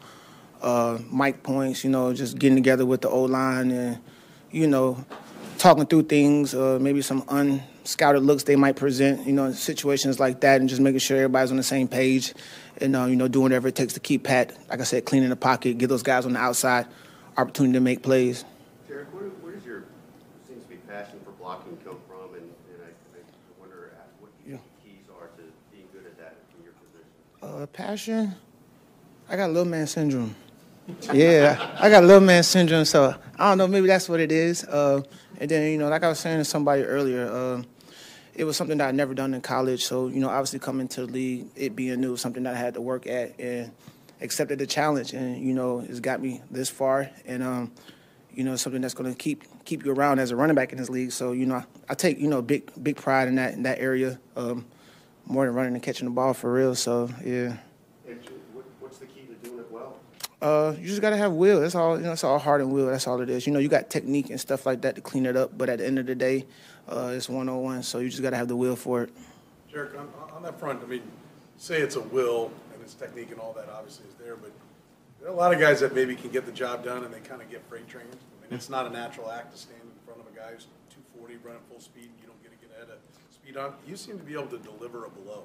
[0.66, 4.00] uh, mic points, you know, just getting together with the O line and,
[4.50, 5.04] you know,
[5.58, 10.18] talking through things, uh, maybe some unscouted looks they might present, you know, in situations
[10.18, 12.34] like that, and just making sure everybody's on the same page
[12.78, 15.22] and, uh, you know, doing whatever it takes to keep Pat, like I said, clean
[15.22, 16.86] in the pocket, give those guys on the outside
[17.36, 18.44] opportunity to make plays.
[18.88, 19.84] Derek, where, where does your,
[20.48, 22.34] seems to be passion for blocking come from?
[22.34, 23.20] And, and I, I
[23.60, 27.62] wonder what you the keys are to being good at that in your position?
[27.62, 28.34] Uh, passion.
[29.28, 30.34] I got little man syndrome.
[31.12, 33.66] Yeah, I got little man syndrome, so I don't know.
[33.66, 34.64] Maybe that's what it is.
[34.64, 35.02] Uh,
[35.38, 37.62] and then you know, like I was saying to somebody earlier, uh,
[38.34, 39.84] it was something that I'd never done in college.
[39.84, 42.74] So you know, obviously coming to the league, it being new, something that I had
[42.74, 43.72] to work at and
[44.20, 45.12] accepted the challenge.
[45.12, 47.10] And you know, it's got me this far.
[47.24, 47.72] And um,
[48.32, 50.78] you know, something that's going to keep keep you around as a running back in
[50.78, 51.12] this league.
[51.12, 54.20] So you know, I take you know big big pride in that in that area,
[54.36, 54.66] um,
[55.26, 56.74] more than running and catching the ball for real.
[56.74, 57.56] So yeah.
[58.06, 58.20] And
[58.52, 59.96] what, what's the key to doing it well?
[60.42, 61.60] Uh, you just gotta have will.
[61.60, 61.96] That's all.
[61.96, 62.86] You know, it's all heart and will.
[62.86, 63.46] That's all it is.
[63.46, 65.78] You know, you got technique and stuff like that to clean it up, but at
[65.78, 66.44] the end of the day,
[66.88, 67.82] uh, it's one on one.
[67.82, 69.10] So you just gotta have the will for it.
[69.72, 71.02] Derek, on, on that front, I mean,
[71.56, 74.50] say it's a will and it's technique and all that obviously is there, but
[75.20, 77.20] there are a lot of guys that maybe can get the job done and they
[77.20, 78.08] kind of get freight trained.
[78.10, 80.66] I mean, it's not a natural act to stand in front of a guy who's
[80.90, 83.72] 240 running full speed and you don't get to get ahead of speed on.
[83.88, 85.44] You seem to be able to deliver a blow,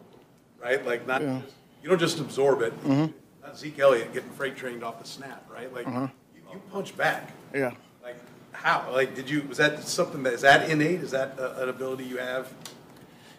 [0.61, 0.85] right?
[0.85, 1.39] Like not, Yeah.
[1.43, 2.77] just, you don't just absorb it.
[2.83, 3.13] Mhm.
[3.43, 5.73] Not Zeke Elliott getting freight trained off the snap, right?
[5.73, 6.07] Like Uh-huh.
[6.35, 7.31] you, you punch back.
[7.53, 7.71] Yeah.
[8.03, 8.17] Like
[8.51, 8.89] how?
[8.91, 9.43] Like did you?
[9.49, 11.01] Was that something that is that innate?
[11.01, 12.51] Is that a, an ability you have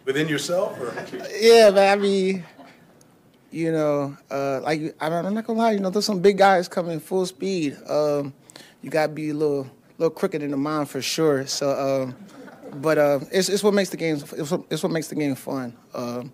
[0.04, 0.92] within yourself, or?
[1.40, 2.44] Yeah, but I mean,
[3.50, 5.72] you know, uh, like I don't- I'm not gonna lie.
[5.72, 7.76] You know, there's some big guys coming full speed.
[7.88, 8.32] Um,
[8.82, 11.46] you gotta be a little, little crooked in the mind for sure.
[11.46, 12.16] So, um,
[12.80, 14.16] but uh, it's it's what makes the game.
[14.16, 15.76] It's what, it's what makes the game fun.
[15.94, 16.32] Um,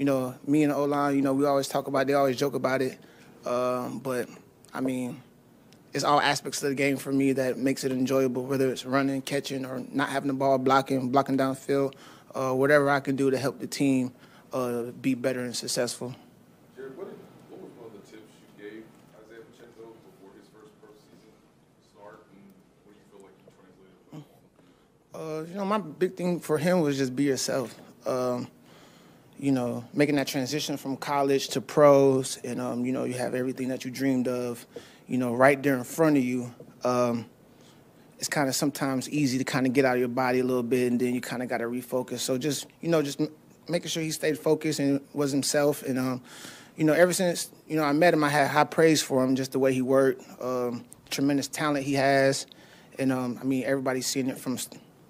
[0.00, 1.14] you know, me and O line.
[1.14, 2.00] You know, we always talk about.
[2.00, 2.98] it, They always joke about it.
[3.44, 4.30] Um, but
[4.72, 5.22] I mean,
[5.92, 8.46] it's all aspects of the game for me that makes it enjoyable.
[8.46, 11.92] Whether it's running, catching, or not having the ball, blocking, blocking downfield,
[12.34, 14.12] uh, whatever I can do to help the team
[14.54, 16.14] uh, be better and successful.
[16.74, 17.18] Jared, what, did,
[17.50, 18.84] what was one of the tips you gave
[19.28, 21.28] Isiah before his first pro season
[21.92, 22.40] start, and
[22.86, 23.52] what do you feel like you
[24.16, 24.24] translated
[25.12, 27.78] Uh, you know, my big thing for him was just be yourself.
[28.06, 28.48] Um,
[29.40, 33.34] you know, making that transition from college to pros, and um, you know, you have
[33.34, 34.66] everything that you dreamed of,
[35.08, 36.54] you know, right there in front of you.
[36.84, 37.24] Um,
[38.18, 40.62] it's kind of sometimes easy to kind of get out of your body a little
[40.62, 42.18] bit, and then you kind of got to refocus.
[42.18, 43.30] So just you know, just m-
[43.66, 46.22] making sure he stayed focused and was himself, and um,
[46.76, 49.36] you know, ever since you know I met him, I had high praise for him,
[49.36, 52.46] just the way he worked, um, tremendous talent he has,
[52.98, 54.58] and um, I mean, everybody's seen it from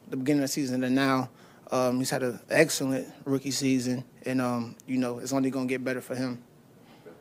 [0.09, 1.31] the beginning of the season to now.
[1.71, 5.73] Um, he's had an excellent rookie season, and um, you know, it's only going to
[5.73, 6.43] get better for him.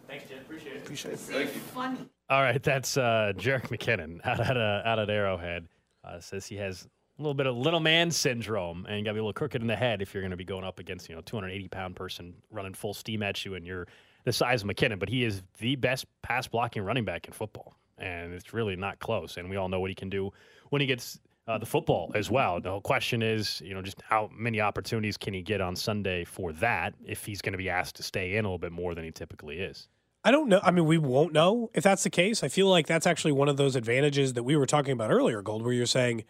[0.07, 0.39] Thanks, Jen.
[0.39, 0.81] Appreciate it.
[0.81, 1.19] Appreciate it.
[1.19, 1.61] Thank you.
[1.61, 2.09] Funny.
[2.29, 5.67] All right, that's uh, Jerick McKinnon out at uh, out at Arrowhead.
[6.03, 6.87] Uh, says he has
[7.19, 9.61] a little bit of little man syndrome and you got to be a little crooked
[9.61, 11.95] in the head if you're going to be going up against you know 280 pound
[11.95, 13.87] person running full steam at you and you're
[14.23, 14.99] the size of McKinnon.
[14.99, 18.99] But he is the best pass blocking running back in football, and it's really not
[18.99, 19.37] close.
[19.37, 20.31] And we all know what he can do
[20.69, 21.19] when he gets
[21.49, 22.61] uh, the football as well.
[22.61, 26.23] The whole question is, you know, just how many opportunities can he get on Sunday
[26.23, 28.93] for that if he's going to be asked to stay in a little bit more
[28.93, 29.87] than he typically is.
[30.23, 30.59] I don't know.
[30.61, 32.43] I mean, we won't know if that's the case.
[32.43, 35.41] I feel like that's actually one of those advantages that we were talking about earlier,
[35.41, 36.23] Gold, where you're saying,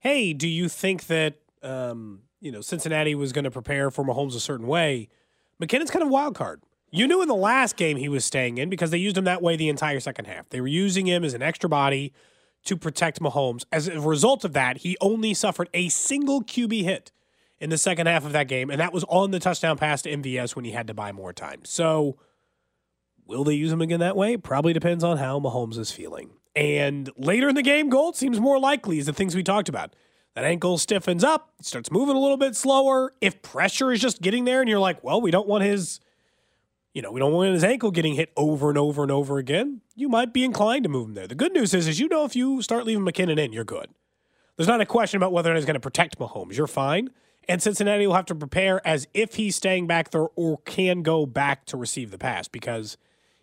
[0.00, 4.34] "Hey, do you think that um, you know Cincinnati was going to prepare for Mahomes
[4.34, 5.08] a certain way?"
[5.62, 6.62] McKinnon's kind of wild card.
[6.90, 9.40] You knew in the last game he was staying in because they used him that
[9.40, 10.48] way the entire second half.
[10.50, 12.12] They were using him as an extra body
[12.64, 13.64] to protect Mahomes.
[13.72, 17.12] As a result of that, he only suffered a single QB hit
[17.60, 20.10] in the second half of that game, and that was on the touchdown pass to
[20.10, 21.60] MVS when he had to buy more time.
[21.64, 22.18] So.
[23.26, 24.38] Will they use him again that way?
[24.38, 26.30] Probably depends on how Mahomes is feeling.
[26.56, 29.94] And later in the game, Gold seems more likely is the things we talked about.
[30.34, 33.12] That ankle stiffens up, starts moving a little bit slower.
[33.20, 36.00] If pressure is just getting there and you're like, well, we don't want his,
[36.98, 39.82] you know, we don't want his ankle getting hit over and over and over again,
[39.94, 41.28] you might be inclined to move him there.
[41.28, 43.86] The good news is, is you know if you start leaving McKinnon in, you're good.
[44.56, 46.56] There's not a question about whether or not he's going to protect Mahomes.
[46.56, 47.10] You're fine.
[47.48, 51.24] And Cincinnati will have to prepare as if he's staying back there or can go
[51.24, 52.96] back to receive the pass because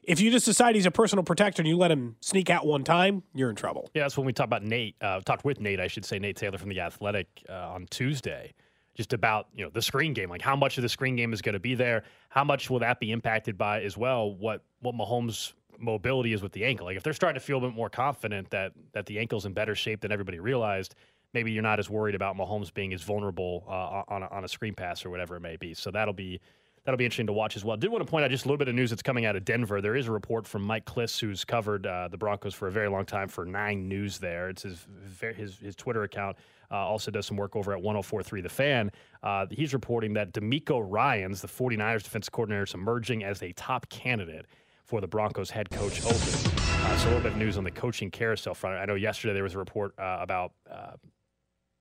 [0.03, 2.83] if you just decide he's a personal protector and you let him sneak out one
[2.83, 3.89] time, you're in trouble.
[3.93, 4.97] Yeah, that's when we talked about Nate.
[4.99, 8.53] Uh, talked with Nate, I should say, Nate Taylor from the Athletic uh, on Tuesday,
[8.95, 11.41] just about you know the screen game, like how much of the screen game is
[11.41, 14.95] going to be there, how much will that be impacted by as well what what
[14.95, 16.85] Mahomes' mobility is with the ankle.
[16.85, 19.53] Like if they're starting to feel a bit more confident that that the ankle's in
[19.53, 20.95] better shape than everybody realized,
[21.33, 24.47] maybe you're not as worried about Mahomes being as vulnerable uh, on a, on a
[24.47, 25.73] screen pass or whatever it may be.
[25.73, 26.39] So that'll be
[26.85, 27.75] that'll be interesting to watch as well.
[27.75, 29.43] Did want to point out just a little bit of news that's coming out of
[29.43, 29.81] Denver.
[29.81, 32.87] There is a report from Mike Klis, who's covered uh, the Broncos for a very
[32.87, 34.19] long time for Nine News.
[34.19, 34.87] There, it's his
[35.35, 36.37] his, his Twitter account.
[36.71, 38.91] Uh, also does some work over at 1043 The Fan.
[39.21, 43.87] Uh, he's reporting that DeMeco Ryans, the 49ers defensive coordinator, is emerging as a top
[43.89, 44.47] candidate
[44.83, 46.15] for the Broncos head coach open.
[46.17, 48.77] Uh, so a little bit of news on the coaching carousel front.
[48.77, 50.93] I know yesterday there was a report uh, about uh,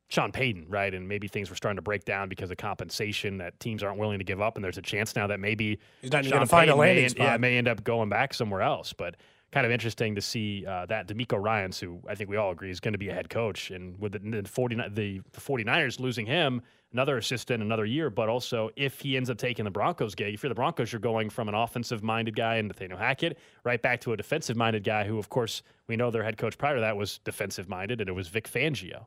[0.08, 0.92] Sean Payton, right?
[0.92, 4.18] And maybe things were starting to break down because of compensation that teams aren't willing
[4.18, 4.56] to give up.
[4.56, 7.02] And there's a chance now that maybe He's not Sean gonna find a Payton may,
[7.02, 8.92] landing Yeah, may end up going back somewhere else.
[8.92, 9.16] But
[9.54, 12.70] kind of interesting to see uh, that DeMeco Ryans, who I think we all agree
[12.70, 16.26] is going to be a head coach, and with the, the 49 the 49ers losing
[16.26, 16.60] him,
[16.92, 18.10] another assistant, another year.
[18.10, 21.00] But also, if he ends up taking the Broncos gig, if you're the Broncos, you're
[21.00, 25.18] going from an offensive-minded guy in Nathaniel Hackett right back to a defensive-minded guy, who,
[25.18, 28.26] of course, we know their head coach prior to that was defensive-minded, and it was
[28.28, 29.06] Vic Fangio.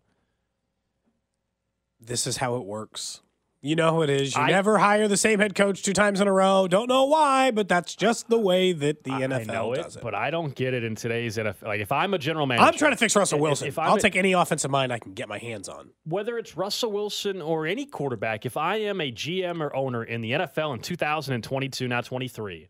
[1.99, 3.21] This is how it works.
[3.59, 4.35] You know how it is.
[4.35, 6.67] You I- never hire the same head coach two times in a row.
[6.67, 10.03] Don't know why, but that's just the way that the I NFL know does it.
[10.03, 11.63] but I don't get it in today's NFL.
[11.63, 13.67] Like, if I'm a general manager, I'm trying to fix Russell Wilson.
[13.67, 15.89] If I'm I'll a- take any offensive mind I can get my hands on.
[16.05, 20.21] whether it's Russell Wilson or any quarterback, if I am a GM or owner in
[20.21, 22.69] the NFL in 2022, now 23,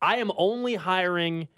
[0.00, 1.48] I am only hiring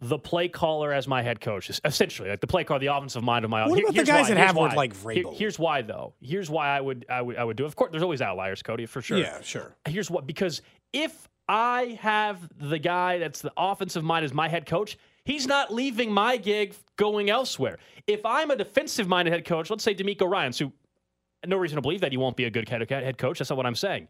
[0.00, 3.44] the play caller as my head coach, essentially, like the play caller, the offensive mind
[3.44, 3.66] of my.
[3.66, 5.36] What Here- about the guys why, that have one like Here- Vrabel?
[5.36, 6.14] here's why, though.
[6.20, 7.64] Here's why I would, I would, I would do.
[7.64, 9.18] Of course, there's always outliers, Cody, for sure.
[9.18, 9.74] Yeah, sure.
[9.88, 14.66] Here's what because if I have the guy that's the offensive mind as my head
[14.66, 17.78] coach, he's not leaving my gig going elsewhere.
[18.06, 20.72] If I'm a defensive minded head coach, let's say DeMeco Ryans, who
[21.46, 23.38] no reason to believe that he won't be a good head coach.
[23.38, 24.08] That's not what I'm saying.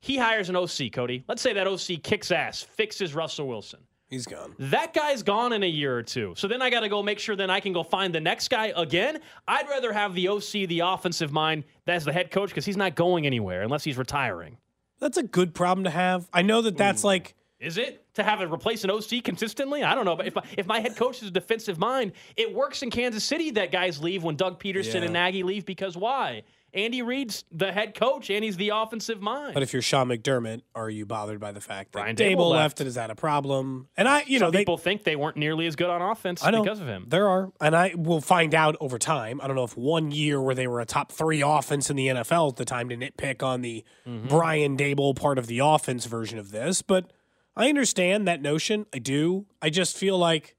[0.00, 1.24] He hires an OC, Cody.
[1.28, 3.80] Let's say that OC kicks ass, fixes Russell Wilson.
[4.08, 4.54] He's gone.
[4.58, 6.34] That guy's gone in a year or two.
[6.36, 8.48] So then I got to go make sure then I can go find the next
[8.48, 9.18] guy again.
[9.48, 12.94] I'd rather have the OC, the offensive mind, as the head coach because he's not
[12.94, 14.58] going anywhere unless he's retiring.
[15.00, 16.28] That's a good problem to have.
[16.32, 17.06] I know that that's mm.
[17.06, 19.82] like Is it to have it replace an OC consistently?
[19.82, 22.54] I don't know, but if my, if my head coach is a defensive mind, it
[22.54, 25.02] works in Kansas City that guys leave when Doug Pederson Yeah.
[25.02, 26.44] and Nagy leave because why?
[26.76, 29.54] Andy Reid's the head coach and he's the offensive mind.
[29.54, 32.50] But if you're Sean McDermott, are you bothered by the fact that Brian Daboll Daboll
[32.50, 32.60] left.
[32.60, 32.80] left.
[32.80, 33.88] and is that a problem?
[33.96, 36.44] And I, you know, Some they, people think they weren't nearly as good on offense
[36.44, 37.06] I know because of him.
[37.08, 39.40] There are, and I will find out over time.
[39.42, 42.08] I don't know if one year where they were a top three offense in the
[42.08, 44.28] NFL at the time to nitpick on the Mm-hmm.
[44.28, 47.10] Brian Daboll part of the offense version of this, but
[47.56, 48.86] I understand that notion.
[48.94, 49.46] I do.
[49.62, 50.55] I just feel like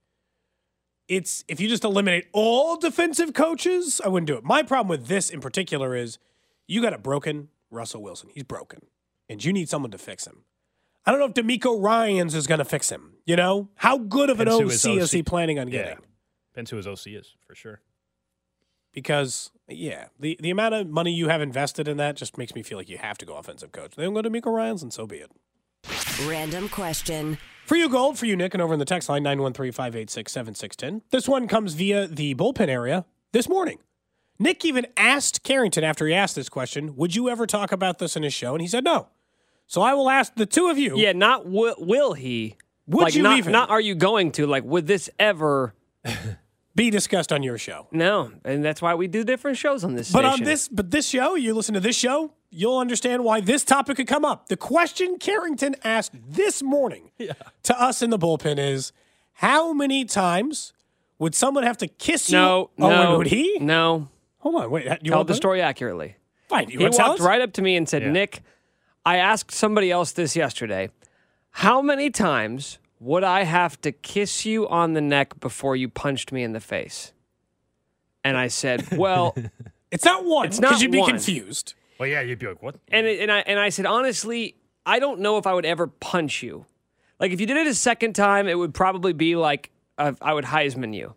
[1.08, 4.43] it's if you just eliminate all defensive coaches, I wouldn't do it.
[4.43, 6.18] My problem with this in particular is
[6.68, 8.30] you got a broken Russell Wilson.
[8.34, 8.82] He's broken,
[9.30, 10.43] and you need someone to fix him.
[11.05, 13.14] I don't know if DeMeco Ryan's is going to fix him.
[13.26, 15.84] You know how good of an Depends OC, is he planning on Yeah.
[15.84, 16.03] getting?
[16.53, 17.82] Depends who his OC is, for sure.
[18.93, 22.64] because yeah, the the amount of money you have invested in that just makes me
[22.64, 23.95] feel like you have to go offensive coach.
[23.95, 25.32] They don't go to Miko Ryans, and so be it.
[26.28, 27.38] Random question.
[27.68, 31.01] For you, Gold, for you, Nick, and over in the text line, 913-586-7610.
[31.11, 33.03] This one comes via the bullpen area
[33.34, 33.80] this morning.
[34.39, 38.15] Nick even asked Carrington after he asked this question, would you ever talk about this
[38.15, 38.53] in his show?
[38.53, 39.09] And he said no.
[39.65, 40.97] So I will ask the two of you.
[40.97, 42.55] Yeah, not will, will he?
[42.86, 43.51] Would like, you not, even?
[43.51, 44.47] Not are you going to?
[44.47, 45.74] Like, would this ever
[46.78, 47.88] be discussed on your show?
[47.92, 50.12] No, and that's why we do different shows on this.
[50.12, 53.66] But on this, but this show, you listen to this show, you'll understand why this
[53.66, 54.48] topic could come up.
[54.48, 57.12] The question Carrington asked this morning
[57.64, 58.94] to us in the bullpen is,
[59.34, 60.72] how many times
[61.20, 62.38] would someone have to kiss you?
[62.38, 63.58] no, Oh, no, would he?
[63.60, 64.08] No.
[64.40, 64.86] Hold on, wait.
[64.86, 65.38] You Tell want the that?
[65.38, 66.16] story accurately.
[66.48, 66.70] Fine.
[66.70, 67.26] You he want tell walked us?
[67.26, 68.42] right up to me and said, "Nick,
[69.06, 70.90] I asked somebody else this yesterday.
[71.52, 76.32] How many times would I have to kiss you on the neck before you punched
[76.32, 77.14] me in the face?"
[78.24, 79.36] And I said, "Well,
[79.91, 80.48] it's not one.
[80.48, 81.10] It's not because you'd be one.
[81.10, 81.74] confused.
[82.00, 82.76] Well, yeah, you'd be like, what?
[82.89, 85.88] And it, and I and I said honestly, I don't know if I would ever
[85.88, 86.66] punch you.
[87.20, 90.34] Like if you did it a second time, it would probably be like uh, I
[90.34, 91.16] would Heisman you.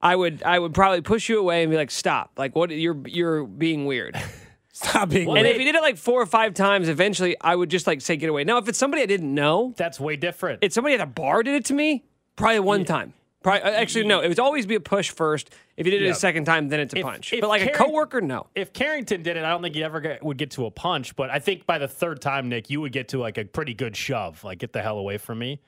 [0.00, 2.32] I would I would probably push you away and be like, stop.
[2.36, 4.20] Like what you're you're being weird.
[4.78, 7.68] Stop being and if you did it like four or five times, eventually I would
[7.68, 8.44] just like say get away.
[8.44, 10.60] Now if it's somebody I didn't know, that's way different.
[10.62, 12.04] If somebody at a bar did it to me,
[12.36, 13.12] probably one time.
[13.42, 14.20] Probably, uh, actually, no.
[14.20, 15.50] It would always be a push first.
[15.76, 16.10] If you did it Yeah.
[16.10, 17.32] a second time, then it's a If- punch.
[17.32, 18.46] if but like a coworker, no.
[18.56, 21.14] If Carrington did it, I don't think he ever get, would get to a punch.
[21.14, 23.74] But I think by the third time, Nick, you would get to like a pretty
[23.74, 24.42] good shove.
[24.42, 25.60] Like, get the hell away from me.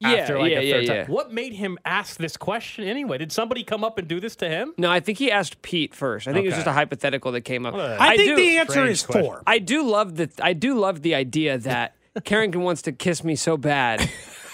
[0.00, 0.84] Yeah, After like yeah, a yeah, time.
[0.96, 1.06] yeah.
[1.06, 3.16] What made him ask this question anyway?
[3.18, 4.74] Did somebody come up and do this to him?
[4.76, 6.26] No, I think he asked Pete first.
[6.28, 6.58] I think it was Okay.
[6.58, 7.74] just a hypothetical that came up.
[7.74, 9.22] What a I think do- the answer strange is question.
[9.24, 9.42] four.
[9.46, 13.36] I do love the I do love the idea that Carrington wants to kiss me
[13.36, 14.08] so bad,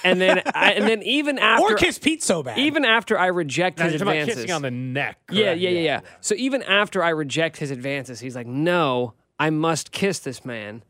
[0.04, 2.58] and then I, and then even after or kiss Pete so bad.
[2.58, 5.18] even after I reject Now, his you're talking about advances, kissing on the neck.
[5.30, 5.60] yeah, correct?
[5.60, 6.00] yeah, yeah, yeah.
[6.20, 10.82] So even after I reject his advances, he's like, "No, I must kiss this man,"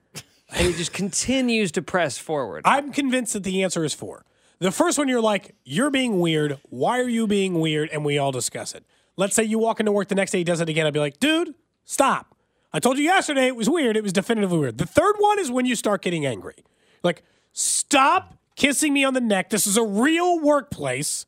[0.51, 2.63] and he just continues to press forward.
[2.65, 4.25] I'm convinced that the answer is four.
[4.61, 6.59] The first one, you're like, you're being weird.
[6.69, 7.89] Why are you being weird?
[7.91, 8.85] And we all discuss it.
[9.17, 10.87] Let's say you walk into work the next day, he does it again.
[10.87, 11.55] I'd be like, dude,
[11.85, 12.37] stop.
[12.73, 13.97] I told you yesterday it was weird.
[13.97, 14.79] It was definitively weird.
[14.79, 16.63] The third one is when you start getting angry.
[17.03, 19.51] Like, stop kissing me on the neck.
[19.51, 21.25] This is a real workplace.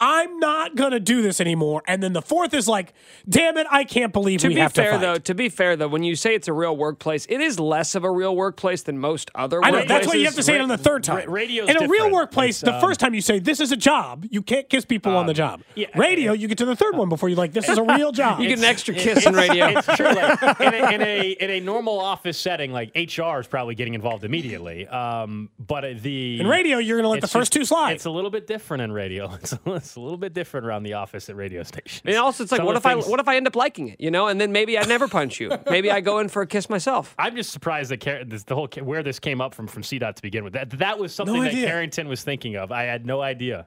[0.00, 1.82] I'm not going to do this anymore.
[1.86, 2.92] And then the fourth is like,
[3.28, 5.00] damn it, I can't believe to we be have fair, to fight.
[5.00, 7.94] though, to be fair though, when you say it's a real workplace, it is less
[7.94, 9.64] of a real workplace than most other.
[9.64, 11.26] I know that's why you have to say it on the third time.
[11.28, 13.72] ra- radio's in a real workplace, It's, the um, first time you say this is
[13.72, 15.62] a job, you can't kiss people on the job.
[15.74, 18.10] yeah, radio, you get to the third one before you're like, this is a real
[18.22, 18.40] job.
[18.40, 19.66] You get an extra kiss in radio.
[19.76, 20.06] It's true.
[20.06, 23.94] Like, in, a, in a in a normal office setting, like HR is probably getting
[23.94, 24.86] involved immediately.
[24.88, 27.92] Um, but uh, the In radio, you're going to let the first just- two slide.
[27.92, 29.30] It's a little bit different in radio.
[29.44, 32.02] It's a, it's a little bit different around the office at radio stations.
[32.04, 33.88] And also, it's like, Some what if the I what if I end up liking
[33.88, 35.50] it, you know, and then maybe I never punch you.
[35.70, 37.14] Maybe I go in for a kiss myself.
[37.18, 40.14] I'm just surprised that Car- this, the whole where this came up from from CDOT
[40.16, 40.52] to begin with.
[40.52, 41.52] That that was something that.
[41.52, 42.70] Carrington was thinking of.
[42.72, 43.66] I had no idea.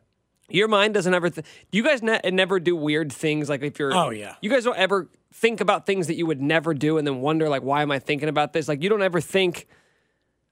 [0.49, 1.30] Your mind doesn't ever.
[1.30, 3.93] Th- you guys ne- never do weird things like if you're.
[3.93, 4.36] Oh, yeah.
[4.41, 7.49] You guys don't ever think about things that you would never do, and then wonder
[7.49, 8.68] like, why am I thinking about this?
[8.68, 9.68] Like you don't ever think.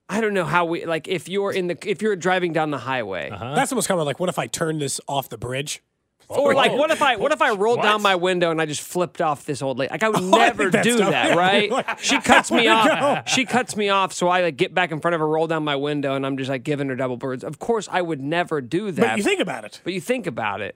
[0.07, 2.77] I don't know how we like if you're in the if you're driving down the
[2.77, 3.29] highway.
[3.31, 3.55] Uh-huh.
[3.55, 5.81] That's almost kind of like, what if I turn this off the bridge?
[6.27, 7.83] Or like, what if I what if I rolled What?
[7.83, 9.91] down my window and I just flipped off this old lady?
[9.91, 11.11] Like I would Oh, never think that's do dumb.
[11.11, 11.69] that, right?
[11.71, 13.29] like, she cuts me I wanna off.
[13.29, 15.63] She cuts me off, so I like get back in front of her, roll down
[15.63, 17.43] my window, and I'm just like giving her double birds.
[17.43, 19.01] Of course, I would never do that.
[19.09, 19.81] But you think about it.
[19.83, 20.75] But you think about it.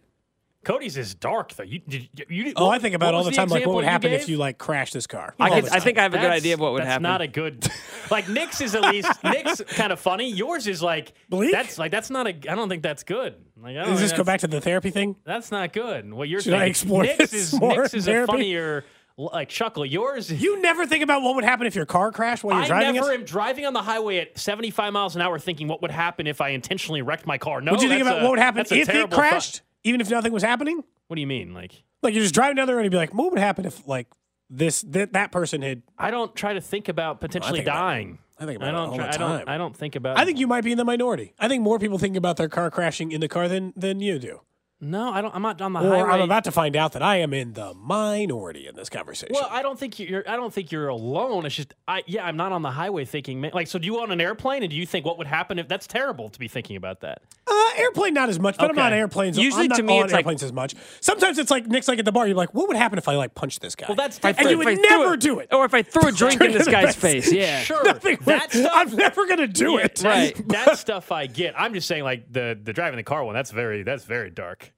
[0.66, 1.64] Cody's is dark though.
[1.64, 3.47] You, did, you, you, Oh, what- I think about all was the time.
[3.47, 5.34] Like, what would happen if you like crash this car?
[5.39, 7.03] I, could, I think I have a good idea of what would happen.
[7.03, 7.43] that's happen.
[7.43, 7.68] not a good.
[8.12, 10.32] Like Nick's is at least Nick's kind of funny.
[10.32, 11.51] Yours is like Bleak?
[11.51, 12.30] That's like that's not a.
[12.32, 13.36] I don't think that's good.
[13.55, 15.16] Like I don't Does this go back to the therapy thing?
[15.26, 16.12] That's not good.
[16.12, 18.84] What you're Should I explore Nick's this is more Nick's in is a funnier
[19.16, 19.86] like chuckle.
[19.86, 20.32] Yours.
[20.32, 22.88] You never think about what would happen if your car crashed while you're I driving
[22.88, 23.20] I never it?
[23.20, 26.41] am driving on the highway at 75 miles an hour thinking what would happen if
[26.41, 27.62] I intentionally wrecked my car.
[27.62, 29.57] No, Would you think about a- what would happen if it crashed?
[29.57, 29.62] thought.
[29.84, 30.84] Even if nothing was happening?
[31.08, 31.54] What do you mean?
[31.54, 33.88] Like Like you're just driving down there and you'd be like, what would happen if
[33.88, 34.08] like
[34.50, 35.84] this that that person had.
[35.98, 37.82] I don't try to think about potentially think about it.
[37.82, 38.20] dying.
[38.40, 38.96] I think about I don't.
[38.96, 39.50] try, the I don't.
[39.50, 40.18] I don't think about.
[40.18, 41.34] I think you might be in the minority.
[41.40, 44.18] I think more people think about their car crashing in the car than than you
[44.18, 44.42] do.
[44.82, 45.36] No, I don't.
[45.36, 46.10] I'm not on the Or highway.
[46.10, 49.34] I'm about to find out that I am in the minority in this conversation.
[49.34, 50.24] Well, I don't think you're.
[50.26, 51.46] I don't think you're alone.
[51.46, 53.42] It's just, I yeah, I'm not on the highway thinking.
[53.54, 55.68] Like, so do you on an airplane, and do you think what would happen if
[55.68, 57.24] that's terrible to be thinking about that?
[57.46, 58.80] Uh, airplane not as much, but I'm Okay.
[58.80, 59.38] not airplanes.
[59.38, 60.76] Usually I'm not to me on it's like- airplanes as much.
[61.02, 62.26] Sometimes it's like Nick's like at the bar.
[62.26, 63.88] You're like, what would happen if I like punched this guy?
[63.90, 65.54] Well, that's and you would If I threw never it- do it.
[65.54, 67.64] Or if I threw a drink in this guy's face, yeah.
[67.64, 68.72] Sure, Nothing that would- stuff.
[68.74, 70.02] I'm never gonna do Yeah, it.
[70.06, 71.54] Right, that stuff I get.
[71.60, 73.36] I'm just saying, like the the driving the car one.
[73.36, 74.68] That's very that's very dark.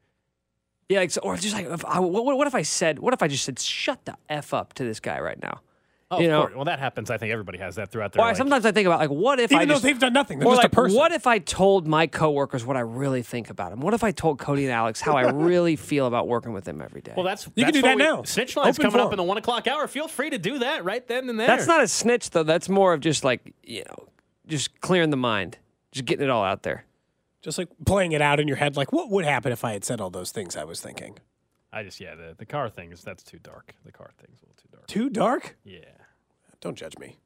[0.91, 3.23] Yeah, like, so- or just like, if I, what, what if I said, what if
[3.23, 5.61] I just said, shut the f up to this guy right now?
[6.13, 6.55] Oh, you of know, course.
[6.57, 7.09] Well, that happens.
[7.09, 8.37] I think everybody has that throughout their or I- life.
[8.37, 10.47] sometimes I think about like, what if I Even though just, they've done nothing, they're
[10.49, 10.97] or just a like, person.
[10.97, 13.79] What if I told my coworkers what I really think about them?
[13.79, 16.81] What if I told Cody and Alex how I really feel about working with them
[16.81, 17.13] every day?
[17.15, 18.23] Well, that's You can do what that we- now.
[18.23, 19.87] Snitch line's Open coming up in the one o'clock hour.
[19.87, 21.47] Feel free to do that right then and there.
[21.47, 22.43] That's not a snitch though.
[22.43, 24.09] That's more of just like you know,
[24.47, 25.59] just clearing the mind,
[25.93, 26.83] just getting it all out there.
[27.41, 29.83] Just like playing it out in your head, like what would happen if I had
[29.83, 31.17] said all those things I was thinking?
[31.73, 33.73] I just yeah, the the car thing is that's too dark.
[33.85, 34.87] The car thing's a little too dark.
[34.87, 35.57] Too dark?
[35.63, 35.79] Yeah.
[36.59, 37.17] Don't judge me.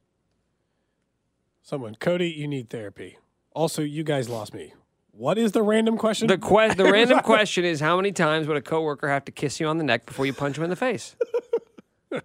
[1.63, 3.17] Someone, Cody, you need therapy.
[3.51, 4.73] Also, you guys lost me.
[5.11, 6.27] What is the random question?
[6.27, 9.59] The que- the random question is how many times would a coworker have to kiss
[9.59, 11.15] you on the neck before you punch him in the face?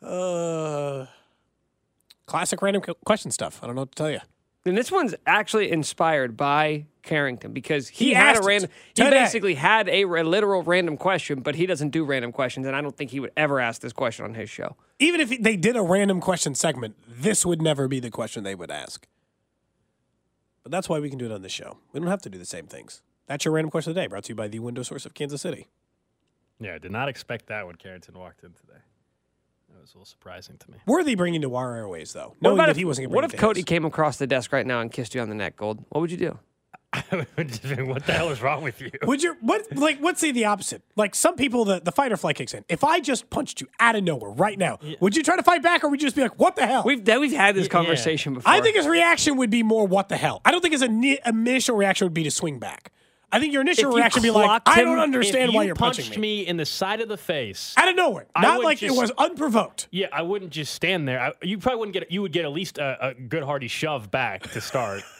[0.00, 1.06] Uh,
[2.26, 3.58] classic random qu- question stuff.
[3.62, 4.20] I don't know what to tell you.
[4.68, 8.70] And this one's actually inspired by Carrington because he, He had a random.
[8.94, 9.10] He today.
[9.10, 12.80] basically had a, ra- literal random question, but he doesn't do random questions, and I
[12.80, 14.76] don't think he would ever ask this question on his show.
[14.98, 18.54] Even if they did a random question segment, this would never be the question they
[18.54, 19.06] would ask.
[20.62, 21.78] But that's why we can do it on this show.
[21.92, 23.02] We don't have to do the same things.
[23.26, 25.14] That's your random question of the day, brought to you by the window source of
[25.14, 25.66] Kansas City.
[26.60, 28.80] Yeah, I did not expect that when Carrington walked in today.
[29.78, 30.78] That was a little surprising to me.
[30.88, 32.30] Worthy bringing to Wire Airways, though.
[32.30, 33.62] What Knowing about that if, he wasn't going to what bring if it to Cody
[33.62, 35.84] came across the desk right now and kissed you on the neck, Gold?
[35.90, 36.38] What would you do?
[37.10, 38.90] what the hell is wrong with you?
[39.04, 40.82] Would you what like let's say the opposite?
[40.96, 42.64] Like some people the, the fight or flight kicks in.
[42.68, 45.62] If I just punched you out of nowhere right now, would you try to fight
[45.62, 46.82] back or would you just be like, what the hell?
[46.84, 47.72] We've we've had this Yeah.
[47.72, 48.50] conversation before.
[48.50, 50.40] I think his reaction would be more what the hell.
[50.44, 52.90] I don't think his ini- initial reaction would be to swing back.
[53.30, 55.74] I think your initial reaction would be like, clocked I don't understand why you you're
[55.76, 56.40] punched punching me.
[56.40, 56.46] me.
[56.46, 57.74] in the side of the face.
[57.76, 58.26] Out of nowhere.
[58.40, 59.88] Not like it was unprovoked.
[59.90, 61.20] Yeah, I wouldn't just stand there.
[61.20, 62.10] I, you probably wouldn't get.
[62.10, 65.02] You would get at least a, a good hearty shove back to start.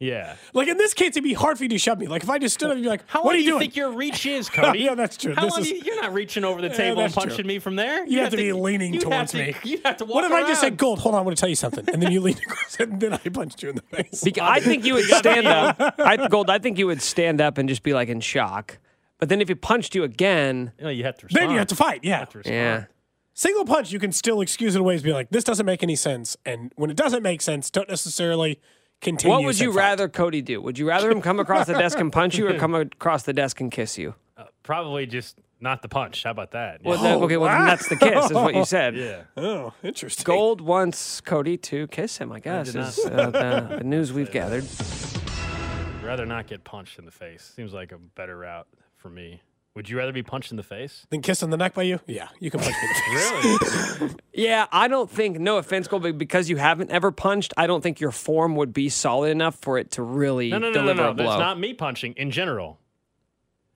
[0.00, 0.36] yeah.
[0.52, 2.06] Like in this case, it'd be hard for you to shove me.
[2.08, 3.44] Like if I just stood up and be like, How what long are you do
[3.46, 3.60] you doing?
[3.60, 4.80] think your reach is, Cody?
[4.80, 5.34] Yeah, that's true.
[5.34, 7.28] How This long is- you, you're not reaching over the Yeah, table and that's true.
[7.30, 8.04] punching me from there.
[8.06, 9.54] You, have, to be leaning towards to- me.
[9.64, 10.76] You have to walk What if I just said.
[10.76, 11.88] Gold, hold on, I want to tell you something.
[11.92, 14.22] And then you leaned across and then I punched you in the face.
[14.24, 15.76] Beca- I think you would stand up.
[15.98, 18.78] I, Gold, I think you would stand up and just be like in shock.
[19.18, 21.26] But then if he punched you again, You, know, you have to.
[21.30, 21.58] Then you respond.
[21.58, 22.00] have to fight.
[22.02, 22.24] Yeah.
[22.24, 22.84] to yeah.
[23.32, 25.96] Single punch, you can still excuse it away as being like, this doesn't make any
[25.96, 26.36] sense.
[26.44, 28.60] And when it doesn't make sense, don't necessarily
[29.04, 29.32] continue.
[29.36, 29.78] What would you fight.
[29.78, 30.60] rather Cody do?
[30.60, 33.32] Would you rather him come across the desk and punch you, or come across the
[33.32, 34.14] desk and kiss you?
[34.36, 36.24] Uh, probably just not the punch.
[36.24, 36.82] How about that?
[36.82, 37.02] Well, Yeah.
[37.14, 38.96] then, okay, well then that's the kiss, is what you said.
[38.96, 39.22] yeah.
[39.36, 40.24] Oh, interesting.
[40.24, 42.32] Gold wants Cody to kiss him.
[42.32, 44.64] I guess did is uh, the, the news we've gathered.
[44.64, 47.52] I'd rather not get punched in the face.
[47.56, 49.40] Seems like a better route for me.
[49.76, 51.04] Would you rather be punched in the face?
[51.10, 51.98] than kissed on the neck by you?
[52.06, 53.20] Yeah, you can punch me in the
[53.58, 54.00] face.
[54.00, 54.14] Really?
[54.36, 55.38] Yeah, I don't think.
[55.38, 58.72] No offense, Gold, but because you haven't ever punched, I don't think your form would
[58.72, 61.10] be solid enough for it to really no, no, no, no, deliver no.
[61.10, 61.26] a blow.
[61.26, 62.80] That's not me punching in general.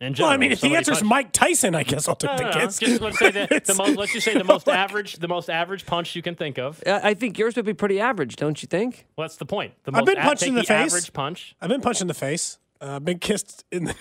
[0.01, 0.33] In Well, general.
[0.33, 2.43] I mean, if the somebody answer's punch- Mike Tyson, I guess I'll take No, the
[2.43, 2.59] no, no.
[2.67, 2.79] kiss.
[2.79, 3.97] Just let's say the, the It's most.
[3.97, 6.83] Let's just say the most average, the most average punch you can think of.
[6.85, 9.07] I think yours would be pretty average, don't you think?
[9.17, 9.75] Well, that's the point.
[9.85, 10.93] The I've most been punched take in the face.
[10.93, 11.55] Average punch.
[11.61, 12.59] I've been punched in the face.
[12.81, 13.95] Uh, I've been kissed in the.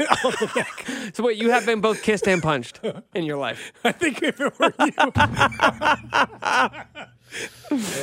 [0.00, 1.14] On the neck.
[1.14, 2.80] So wait, you have been both kissed and punched
[3.14, 3.72] in your life.
[3.84, 6.84] I think if it were you, oh, I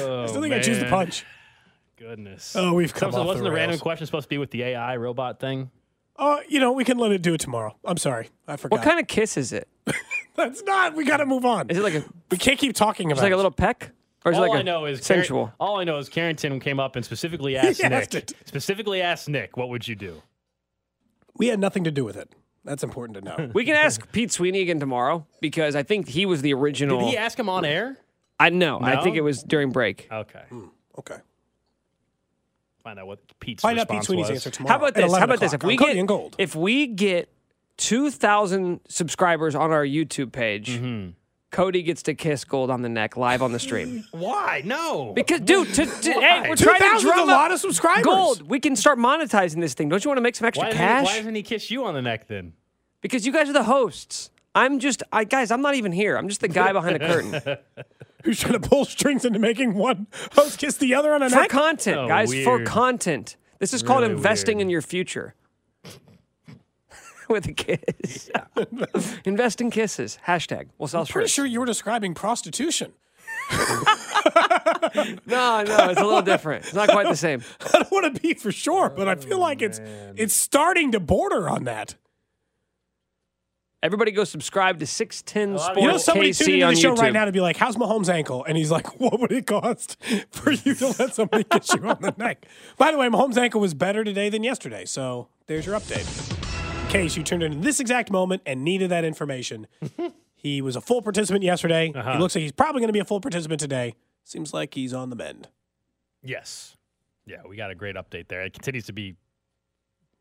[0.01, 0.89] Oh, still think I choose the man.
[0.91, 1.25] punch.
[1.97, 2.55] Goodness.
[2.55, 3.81] Oh, we've come so, off wasn't the the random rails.
[3.81, 5.69] question supposed to be with the AI robot thing?
[6.17, 7.75] Oh, you know, we can let it do it tomorrow.
[7.85, 8.77] I'm sorry, I forgot.
[8.79, 9.67] What kind of kiss is it?
[10.35, 10.95] That's not.
[10.95, 11.69] We got to move on.
[11.69, 13.15] Is it like a We can't keep talking about.
[13.17, 13.91] just like a little peck,
[14.25, 15.53] or is all it like I a know is Carri- sensual?
[15.59, 17.91] all I know is Carrington came up and specifically asked Nick.
[17.91, 18.33] asked it.
[18.45, 20.21] Specifically asked Nick, "What would you do?"
[21.39, 22.31] We had nothing to do with it.
[22.63, 23.49] That's important to know.
[23.53, 26.99] We can ask Pete Sweeney again tomorrow because I think he was the original.
[26.99, 27.97] Did he ask him on air?
[28.39, 28.79] I know.
[28.81, 30.07] I think it was during break.
[30.11, 30.43] Okay.
[30.99, 31.17] okay.
[32.83, 34.37] Find out what Pete's Find out Pete Sweeney's was.
[34.37, 34.71] answer tomorrow.
[34.77, 35.13] How about this?
[35.17, 35.53] How about this?
[35.53, 36.35] If we get Gold.
[36.37, 37.29] if we get
[37.77, 41.09] two thousand subscribers on our YouTube page, Mm-hmm.
[41.51, 44.05] Cody gets to kiss Gold on the neck live on the stream.
[44.11, 44.61] Why?
[44.63, 45.13] No.
[45.13, 48.05] Because, dude, to, to, hey, we're trying to thousand's drum a lot of subscribers.
[48.05, 48.41] Gold.
[48.49, 49.89] We can start monetizing this thing.
[49.89, 51.07] Don't you want to make some extra why, cash?
[51.07, 52.53] He, why doesn't he kiss you on the neck then?
[53.01, 54.29] because you guys are the hosts.
[54.53, 56.17] I'm just, I guys, I'm not even here.
[56.17, 57.57] I'm just the guy behind the curtain.
[58.25, 61.33] Who's trying to pull strings into making one host kiss the other on a neck?
[61.33, 61.49] for neck?
[61.49, 63.37] content, Oh, guys, for content.
[63.59, 64.65] This is called investing weird.
[64.67, 65.35] in your future.
[67.33, 68.29] With a kiss.
[69.25, 70.17] Invest in kisses.
[70.27, 70.69] Hashtag.
[70.77, 71.33] We'll sell Pretty shirts.
[71.33, 72.93] sure you were describing prostitution.
[75.25, 76.65] No, no, it's a little different.
[76.65, 77.43] It's not quite the same.
[77.61, 80.91] I don't want to be for sure, but I feel like it's oh, it's starting
[80.93, 81.95] to border on that.
[83.81, 86.95] Everybody go subscribe to 610 Sports You know, somebody tuned KC into on the show
[86.95, 87.01] YouTube.
[87.01, 89.97] right now to be like, "How's Mahomes' ankle?" And he's like, "What would it cost
[90.31, 92.45] for you to let somebody kiss you on the neck?"
[92.77, 96.38] By the way, Mahomes' ankle was better today than yesterday, so there's your update.
[96.89, 99.67] Case you tuned in in this exact moment and needed that information,
[100.35, 101.93] he was a full participant yesterday.
[101.93, 102.13] Uh-huh.
[102.13, 103.93] He looks like he's probably going to be a full participant today.
[104.23, 105.49] Seems like he's on the mend.
[106.23, 106.75] Yes.
[107.27, 108.41] Yeah, we got a great update there.
[108.41, 109.15] It continues to be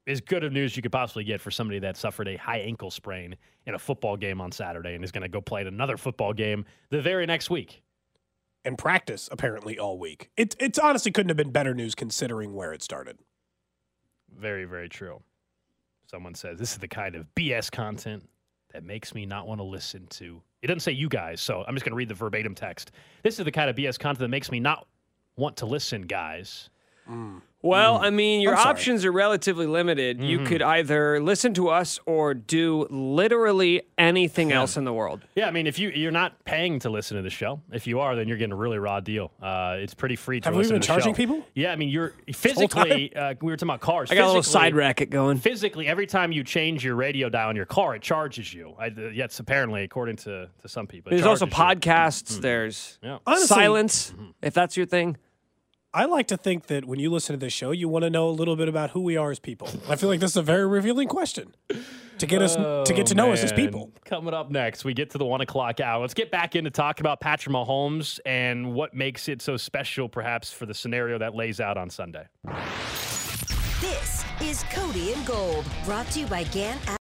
[0.06, 2.90] as good of news you could possibly get for somebody that suffered a high ankle
[2.90, 5.96] sprain in a football game on Saturday and is going to go play in another
[5.96, 7.82] football game the very next week.
[8.62, 10.28] And practice apparently all week.
[10.36, 13.18] It it's honestly couldn't have been better news considering where it started.
[14.38, 15.22] Very, very true.
[16.11, 18.26] Someone says this is the kind of BS content
[18.72, 20.40] that makes me not want to listen to.
[20.62, 22.92] It doesn't say you guys, so I'm just going to read the verbatim text.
[23.22, 24.86] This is the kind of BS content that makes me not
[25.36, 26.70] want to listen, guys.
[27.09, 27.42] Mm.
[27.61, 30.22] Well, I mean, your options are relatively limited.
[30.22, 30.46] You Mhm.
[30.46, 35.22] could either listen to us or do literally anything else in the world.
[35.34, 37.98] Yeah, I mean, if you you're not paying to listen to the show, if you
[37.98, 39.32] are, then you're getting a really raw deal.
[39.42, 41.16] Uh, it's pretty free to Have we listen been to the charging show.
[41.16, 41.44] people?
[41.54, 43.14] Yeah, I mean, you're physically.
[43.14, 44.11] Uh, we were talking about cars.
[44.12, 45.38] I got a little Physically- side racket going.
[45.38, 48.74] Physically, every time you change your radio dial in your car, it charges you.
[48.78, 51.12] I, uh, yes, apparently, according to, to some people.
[51.12, 51.90] it There's also charges you.
[51.90, 52.40] podcasts.
[52.40, 53.18] There's Yeah.
[53.26, 55.16] Honestly- silence, if that's your thing.
[55.99, 58.28] I like to think that when you listen to this show, you want to know
[58.28, 59.68] a little bit about who we are as people.
[59.88, 61.53] I feel like this is a very revealing question
[62.18, 63.90] to get us to get to know us as Oh, people.
[64.05, 66.01] Coming up next, we get to the one o'clock hour.
[66.01, 70.53] Let's get back into talking about Patrick Mahomes and what makes it so special, perhaps,
[70.53, 72.28] for the scenario that lays out on Sunday.
[73.80, 76.80] This is Cody and Gold, brought to you by Gant